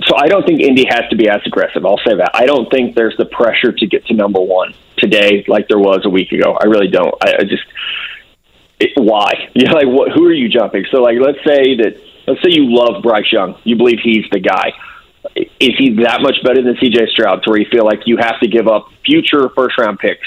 [0.04, 0.16] so.
[0.18, 1.86] I don't think Indy has to be as aggressive.
[1.86, 2.32] I'll say that.
[2.34, 6.02] I don't think there's the pressure to get to number one today like there was
[6.04, 6.58] a week ago.
[6.60, 7.14] I really don't.
[7.24, 7.62] I, I just
[8.80, 9.50] it, why?
[9.56, 10.84] Know, like what, who are you jumping?
[10.90, 13.58] So like, let's say that let's say you love Bryce Young.
[13.64, 14.72] You believe he's the guy.
[15.34, 17.08] Is he that much better than C.J.
[17.10, 20.26] Stroud to where you feel like you have to give up future first round picks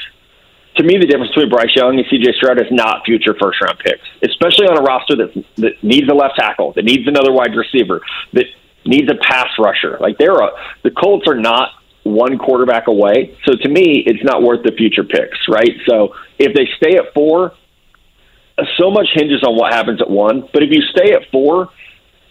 [0.80, 3.80] to me, the difference between Bryce Young and CJ Stroud is not future first round
[3.80, 7.54] picks, especially on a roster that that needs a left tackle, that needs another wide
[7.54, 8.46] receiver, that
[8.86, 9.98] needs a pass rusher.
[10.00, 10.50] Like they're a,
[10.84, 11.72] the Colts are not
[12.04, 13.38] one quarterback away.
[13.44, 15.76] So to me, it's not worth the future picks, right?
[15.86, 17.54] So if they stay at four,
[18.78, 20.48] so much hinges on what happens at one.
[20.54, 21.70] But if you stay at four,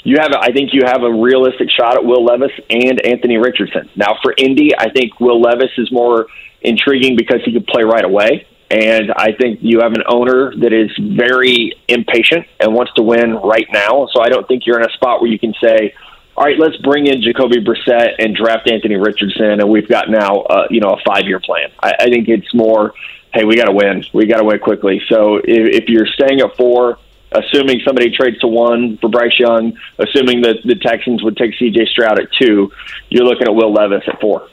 [0.05, 3.91] you have, I think you have a realistic shot at Will Levis and Anthony Richardson.
[3.97, 6.27] Now for Indy, I think Will Levis is more
[6.63, 8.47] intriguing because he could play right away.
[8.71, 13.35] And I think you have an owner that is very impatient and wants to win
[13.37, 14.09] right now.
[14.13, 15.95] So I don't think you're in a spot where you can say,
[16.37, 20.43] all right, let's bring in Jacoby Brissett and draft Anthony Richardson, and we've got now,
[20.43, 21.71] uh, you know, a five-year plan.
[21.83, 22.95] I, I think it's more,
[23.33, 24.05] hey, we got to win.
[24.13, 25.01] We got to win quickly.
[25.09, 25.45] So if,
[25.85, 26.99] if you're staying at four,
[27.33, 31.87] assuming somebody trades to one for Bryce Young, assuming that the Texans would take C.J.
[31.87, 32.73] Stroud at two,
[33.11, 34.49] you're looking at Will Levis at four.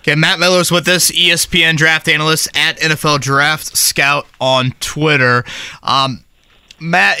[0.00, 5.44] Okay, Matt Miller's with us, ESPN draft analyst at NFL Draft Scout on Twitter.
[5.82, 6.24] Um,
[6.80, 7.18] Matt,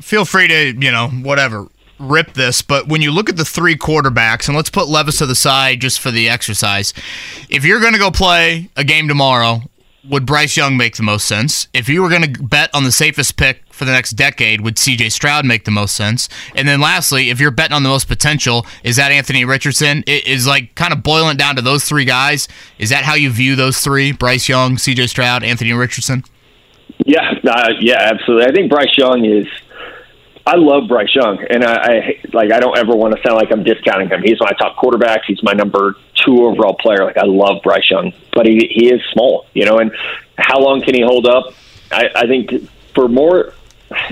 [0.00, 1.66] feel free to, you know, whatever,
[1.98, 5.26] rip this, but when you look at the three quarterbacks, and let's put Levis to
[5.26, 6.92] the side just for the exercise,
[7.48, 9.62] if you're going to go play a game tomorrow,
[10.08, 11.68] would Bryce Young make the most sense?
[11.72, 14.76] If you were going to bet on the safest pick for the next decade, would
[14.76, 16.28] CJ Stroud make the most sense?
[16.54, 20.04] And then lastly, if you're betting on the most potential, is that Anthony Richardson?
[20.06, 22.48] It is like kind of boiling down to those three guys.
[22.78, 24.12] Is that how you view those three?
[24.12, 26.24] Bryce Young, CJ Stroud, Anthony Richardson?
[27.04, 28.46] Yeah, uh, yeah, absolutely.
[28.46, 29.46] I think Bryce Young is
[30.46, 32.52] I love Bryce Young, and I, I like.
[32.52, 34.22] I don't ever want to sound like I'm discounting him.
[34.22, 35.22] He's my top quarterback.
[35.26, 37.04] He's my number two overall player.
[37.04, 39.78] Like I love Bryce Young, but he he is small, you know.
[39.78, 39.90] And
[40.36, 41.54] how long can he hold up?
[41.90, 43.54] I, I think for more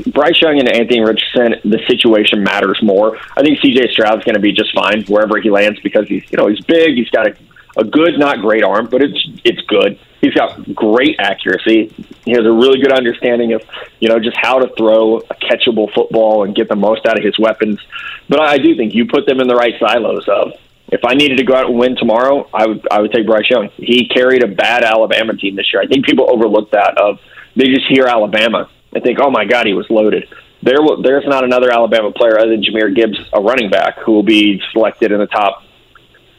[0.06, 3.18] Bryce Young and Anthony Richardson, the situation matters more.
[3.36, 6.38] I think CJ Stroud's going to be just fine wherever he lands because he's you
[6.38, 6.96] know he's big.
[6.96, 7.36] He's got a,
[7.76, 9.98] a good, not great arm, but it's it's good.
[10.20, 11.92] He's got great accuracy.
[12.24, 13.62] He has a really good understanding of,
[13.98, 17.24] you know, just how to throw a catchable football and get the most out of
[17.24, 17.80] his weapons.
[18.28, 20.52] But I do think you put them in the right silos of
[20.92, 23.48] if I needed to go out and win tomorrow, I would I would take Bryce
[23.50, 23.70] Young.
[23.76, 25.82] He carried a bad Alabama team this year.
[25.82, 27.18] I think people overlook that of
[27.56, 30.28] they just hear Alabama and think, oh my God, he was loaded.
[30.62, 34.22] There, there's not another Alabama player other than Jahmyr Gibbs, a running back, who will
[34.22, 35.64] be selected in the top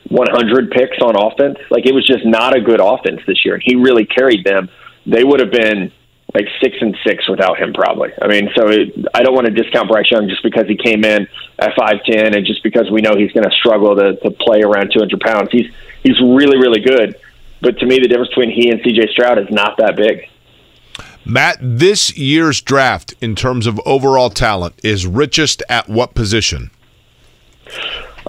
[0.09, 1.57] 100 picks on offense.
[1.69, 3.55] Like it was just not a good offense this year.
[3.55, 4.69] and He really carried them.
[5.05, 5.91] They would have been
[6.33, 8.09] like six and six without him, probably.
[8.21, 11.05] I mean, so it, I don't want to discount Bryce Young just because he came
[11.05, 11.27] in
[11.59, 14.61] at five ten, and just because we know he's going to struggle to, to play
[14.61, 15.49] around two hundred pounds.
[15.51, 17.19] He's he's really really good,
[17.61, 19.11] but to me, the difference between he and C.J.
[19.11, 20.29] Stroud is not that big.
[21.25, 26.69] Matt, this year's draft in terms of overall talent is richest at what position?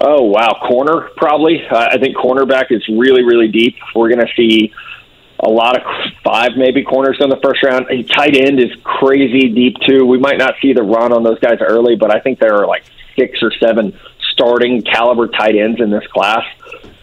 [0.00, 1.64] Oh wow, corner probably.
[1.66, 3.76] Uh, I think cornerback is really really deep.
[3.94, 4.72] We're going to see
[5.40, 5.82] a lot of
[6.24, 7.86] five maybe corners in the first round.
[7.90, 10.06] A tight end is crazy deep too.
[10.06, 12.66] We might not see the run on those guys early, but I think there are
[12.66, 12.84] like
[13.16, 13.98] six or seven
[14.32, 16.44] starting caliber tight ends in this class.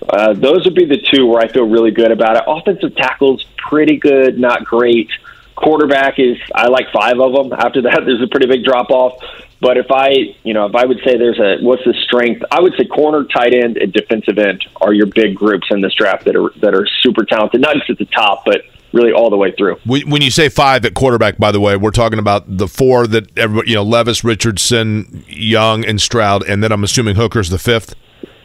[0.10, 2.44] Uh, those would be the two where I feel really good about it.
[2.48, 5.10] Offensive tackles pretty good, not great.
[5.56, 7.54] Quarterback is I like five of them.
[7.54, 9.22] After that, there's a pretty big drop off.
[9.62, 12.60] But if I, you know, if I would say there's a what's the strength, I
[12.60, 16.26] would say corner, tight end, and defensive end are your big groups in this draft
[16.26, 19.38] that are that are super talented, not just at the top, but really all the
[19.38, 19.78] way through.
[19.86, 23.38] When you say five at quarterback, by the way, we're talking about the four that
[23.38, 27.96] everybody, you know, Levis, Richardson, Young, and Stroud, and then I'm assuming Hooker's the fifth.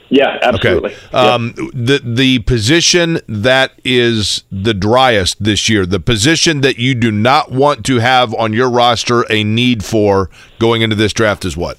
[0.09, 0.94] Yeah, absolutely.
[0.94, 1.16] Okay.
[1.16, 7.11] Um, The the position that is the driest this year, the position that you do
[7.11, 11.57] not want to have on your roster a need for going into this draft is
[11.57, 11.78] what?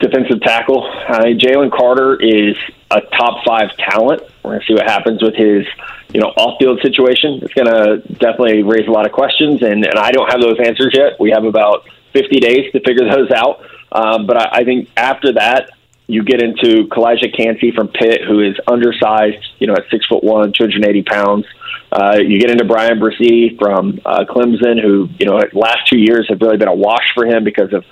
[0.00, 0.82] Defensive tackle.
[1.08, 2.56] Uh, Jalen Carter is
[2.90, 4.22] a top five talent.
[4.42, 5.66] We're going to see what happens with his,
[6.14, 7.40] you know, off-field situation.
[7.42, 10.58] It's going to definitely raise a lot of questions, and, and I don't have those
[10.58, 11.20] answers yet.
[11.20, 13.60] We have about 50 days to figure those out.
[13.92, 15.70] Um, but I, I think after that,
[16.10, 20.24] you get into Calijah Kancey from Pitt, who is undersized, you know, at six foot
[20.24, 21.46] one, 280 pounds.
[21.92, 26.26] Uh, you get into Bryan Bresee from uh, Clemson, who, you know, last two years
[26.28, 27.84] have really been a wash for him because of,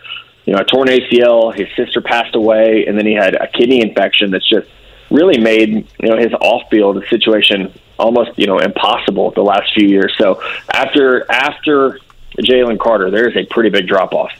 [0.45, 1.55] you know, a torn ACL.
[1.57, 4.69] His sister passed away, and then he had a kidney infection that's just
[5.11, 9.89] really made, you know, his off field situation almost, you know, impossible the last few
[9.89, 10.15] years.
[10.19, 10.43] So
[10.73, 11.99] after, after
[12.39, 14.33] Jalen Carter, there's a pretty big drop off.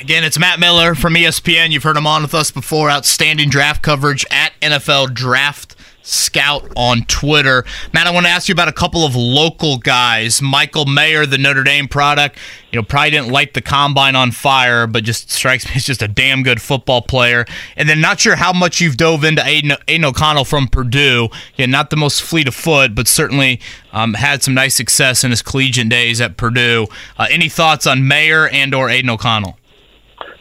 [0.00, 1.72] Again, it's Matt Miller from ESPN.
[1.72, 2.90] You've heard him on with us before.
[2.90, 7.66] Outstanding draft coverage at NFL Draft Scout on Twitter.
[7.92, 10.40] Matt, I want to ask you about a couple of local guys.
[10.40, 12.38] Michael Mayer, the Notre Dame product,
[12.72, 16.00] you know, probably didn't light the combine on fire, but just strikes me as just
[16.00, 17.44] a damn good football player.
[17.76, 21.28] And then not sure how much you've dove into Aidan, Aidan O'Connell from Purdue.
[21.56, 23.60] Yeah, not the most fleet of foot, but certainly
[23.92, 26.86] um, had some nice success in his collegiate days at Purdue.
[27.18, 29.58] Uh, any thoughts on Mayer and or Aidan O'Connell?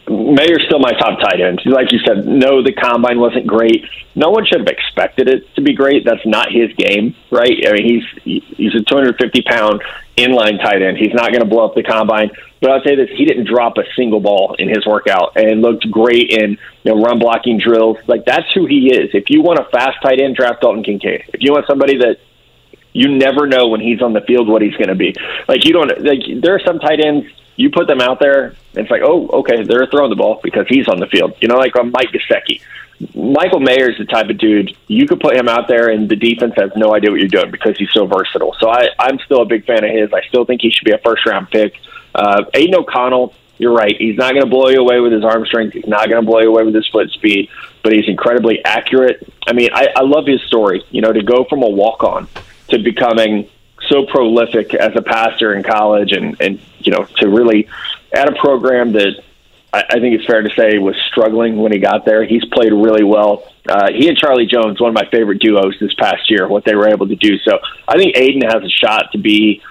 [0.09, 1.61] Mayer's still my top tight end.
[1.65, 3.85] Like you said, no, the combine wasn't great.
[4.15, 6.03] No one should have expected it to be great.
[6.03, 7.53] That's not his game, right?
[7.67, 9.83] I mean, he's he's a 250 pound
[10.17, 10.97] inline tight end.
[10.97, 12.31] He's not going to blow up the combine.
[12.59, 15.89] But I'll say this: he didn't drop a single ball in his workout, and looked
[15.91, 17.97] great in you know run blocking drills.
[18.07, 19.11] Like that's who he is.
[19.13, 21.25] If you want a fast tight end, draft Dalton Kincaid.
[21.33, 22.17] If you want somebody that
[22.91, 25.13] You never know when he's on the field what he's going to be.
[25.47, 27.27] Like you don't like there are some tight ends
[27.59, 30.87] you put them out there it's like, "Oh, okay, they're throwing the ball because he's
[30.87, 32.61] on the field." You know, like a Mike Gesicki.
[33.15, 36.17] Michael Mayer is the type of dude you could put him out there and the
[36.17, 38.53] defense has no idea what you're doing because he's so versatile.
[38.59, 40.11] So I, I'm still a big fan of his.
[40.13, 41.79] I still think he should be a first round pick.
[42.13, 43.95] Uh, Aidan O'Connell, you're right.
[43.97, 45.75] He's not going to blow you away with his arm strength.
[45.75, 47.49] He's not going to blow you away with his foot speed,
[47.83, 49.25] but he's incredibly accurate.
[49.47, 50.83] I mean, I, I love his story.
[50.91, 52.27] You know, to go from a walk on
[52.67, 53.47] to becoming
[53.87, 57.67] so prolific as a pastor in college and, and you know, to really
[58.13, 59.21] at a program that
[59.73, 62.23] I, I think it's fair to say was struggling when he got there.
[62.25, 63.43] He's played really well.
[63.67, 66.75] Uh, he and Charlie Jones, one of my favorite duos this past year, what they
[66.75, 67.37] were able to do.
[67.39, 69.61] So I think Aidan has a shot to be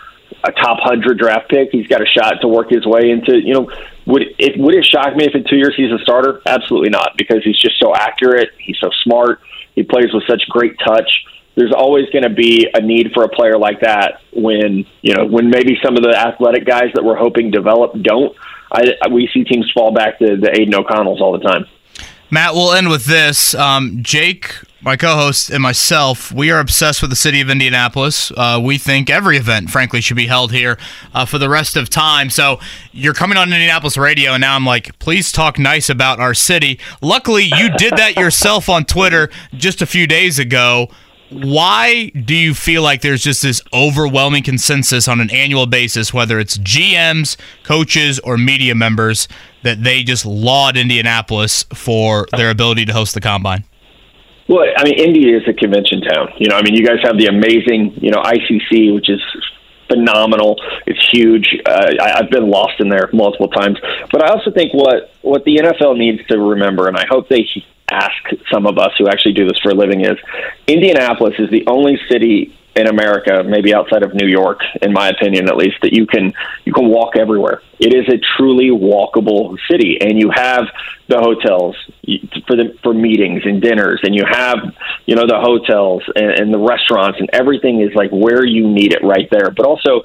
[0.45, 1.71] a top hundred draft pick.
[1.73, 3.39] He's got a shot to work his way into.
[3.39, 3.71] You know,
[4.07, 6.41] would it would it shock me if in two years he's a starter?
[6.47, 8.51] Absolutely not, because he's just so accurate.
[8.59, 9.41] He's so smart.
[9.75, 11.25] He plays with such great touch.
[11.59, 15.27] There's always going to be a need for a player like that when you know
[15.27, 18.35] when maybe some of the athletic guys that we're hoping develop don't.
[18.71, 21.67] I, we see teams fall back to the Aidan O'Connells all the time.
[22.31, 23.55] Matt, we'll end with this.
[23.55, 28.31] Um, Jake, my co-host, and myself, we are obsessed with the city of Indianapolis.
[28.37, 30.79] Uh, we think every event, frankly, should be held here
[31.15, 32.31] uh, for the rest of time.
[32.31, 32.61] So
[32.93, 36.79] you're coming on Indianapolis radio, and now I'm like, please talk nice about our city.
[37.01, 40.91] Luckily, you did that yourself on Twitter just a few days ago
[41.31, 46.39] why do you feel like there's just this overwhelming consensus on an annual basis, whether
[46.39, 49.29] it's GMs, coaches, or media members,
[49.63, 53.65] that they just laud Indianapolis for their ability to host the combine?
[54.49, 56.33] Well, I mean, Indy is a convention town.
[56.39, 59.21] You know, I mean, you guys have the amazing, you know, ICC, which is
[59.89, 60.57] phenomenal.
[60.87, 61.57] It's huge.
[61.65, 63.79] Uh, I, I've been lost in there multiple times.
[64.13, 67.49] But I also think what what the NFL needs to remember, and I hope they
[67.91, 68.15] ask
[68.53, 70.19] some of us who actually do this for a living, is
[70.67, 75.49] Indianapolis is the only city in America, maybe outside of New York, in my opinion
[75.49, 76.33] at least, that you can
[76.65, 77.61] you can walk everywhere.
[77.81, 80.67] It is a truly walkable city, and you have
[81.09, 81.77] the hotels
[82.47, 84.59] for the for meetings and dinners, and you have
[85.09, 88.93] you know the hotels and, and the restaurants, and everything is like where you need
[88.93, 89.51] it right there.
[89.51, 90.03] But also,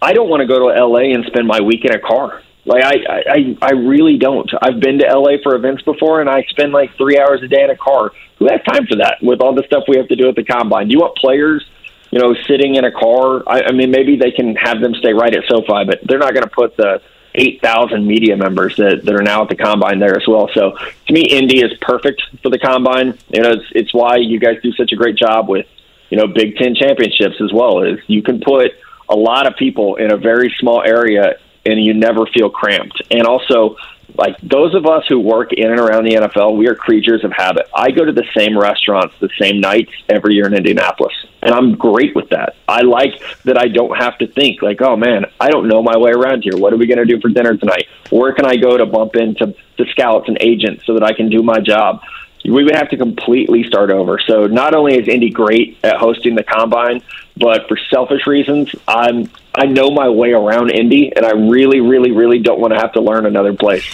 [0.00, 2.40] I don't want to go to LA and spend my week in a car.
[2.64, 2.94] Like I,
[3.26, 4.48] I, I really don't.
[4.62, 7.64] I've been to LA for events before, and I spend like three hours a day
[7.64, 8.12] in a car.
[8.38, 9.18] Who has time for that?
[9.22, 11.68] With all the stuff we have to do at the combine, do you want players
[12.12, 13.42] you know, sitting in a car.
[13.48, 16.34] I, I mean, maybe they can have them stay right at SoFi, but they're not
[16.34, 17.00] going to put the
[17.34, 20.50] 8,000 media members that, that are now at the combine there as well.
[20.52, 20.76] So
[21.06, 23.18] to me, Indy is perfect for the combine.
[23.30, 25.66] You know, it's, it's why you guys do such a great job with,
[26.10, 27.82] you know, Big Ten championships as well.
[27.82, 28.72] Is you can put
[29.08, 33.00] a lot of people in a very small area and you never feel cramped.
[33.10, 33.76] And also,
[34.16, 37.32] like those of us who work in and around the NFL, we are creatures of
[37.32, 37.68] habit.
[37.74, 41.74] I go to the same restaurants the same nights every year in Indianapolis, and I'm
[41.76, 42.56] great with that.
[42.68, 45.96] I like that I don't have to think like, oh man, I don't know my
[45.96, 46.56] way around here.
[46.56, 47.86] What are we going to do for dinner tonight?
[48.10, 51.28] Where can I go to bump into the scouts and agents so that I can
[51.30, 52.02] do my job?
[52.44, 54.18] We would have to completely start over.
[54.26, 57.02] So not only is Indy great at hosting the combine,
[57.36, 62.10] but for selfish reasons, I'm I know my way around Indy, and I really, really,
[62.10, 63.84] really don't want to have to learn another place.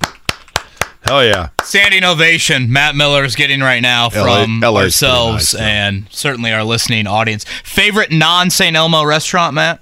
[1.02, 1.50] Hell yeah!
[1.62, 2.72] Standing ovation.
[2.72, 7.44] Matt Miller is getting right now from LA, ourselves nice, and certainly our listening audience.
[7.62, 8.74] Favorite non St.
[8.74, 9.80] Elmo restaurant, Matt?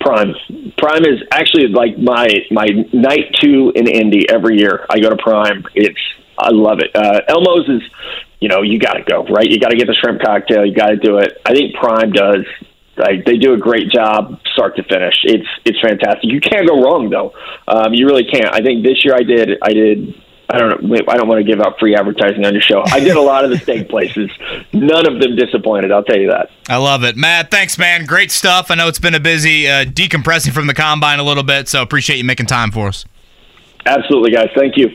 [0.00, 0.34] Prime.
[0.78, 4.86] Prime is actually like my my night two in Indy every year.
[4.88, 5.66] I go to Prime.
[5.74, 6.00] It's
[6.38, 6.94] I love it.
[6.94, 7.82] Uh, Elmo's is,
[8.40, 9.48] you know, you got to go right.
[9.48, 10.64] You got to get the shrimp cocktail.
[10.64, 11.40] You got to do it.
[11.44, 12.44] I think Prime does.
[12.96, 15.16] Like they do a great job, start to finish.
[15.24, 16.24] It's it's fantastic.
[16.24, 17.34] You can't go wrong though.
[17.68, 18.54] Um, you really can't.
[18.54, 19.58] I think this year I did.
[19.60, 20.14] I did.
[20.48, 20.96] I don't know.
[21.06, 22.82] I don't want to give out free advertising on your show.
[22.86, 24.30] I did a lot of the steak places.
[24.72, 25.92] None of them disappointed.
[25.92, 26.50] I'll tell you that.
[26.70, 27.50] I love it, Matt.
[27.50, 28.06] Thanks, man.
[28.06, 28.70] Great stuff.
[28.70, 31.82] I know it's been a busy uh, decompressing from the combine a little bit, so
[31.82, 33.04] appreciate you making time for us.
[33.84, 34.48] Absolutely, guys.
[34.56, 34.90] Thank you.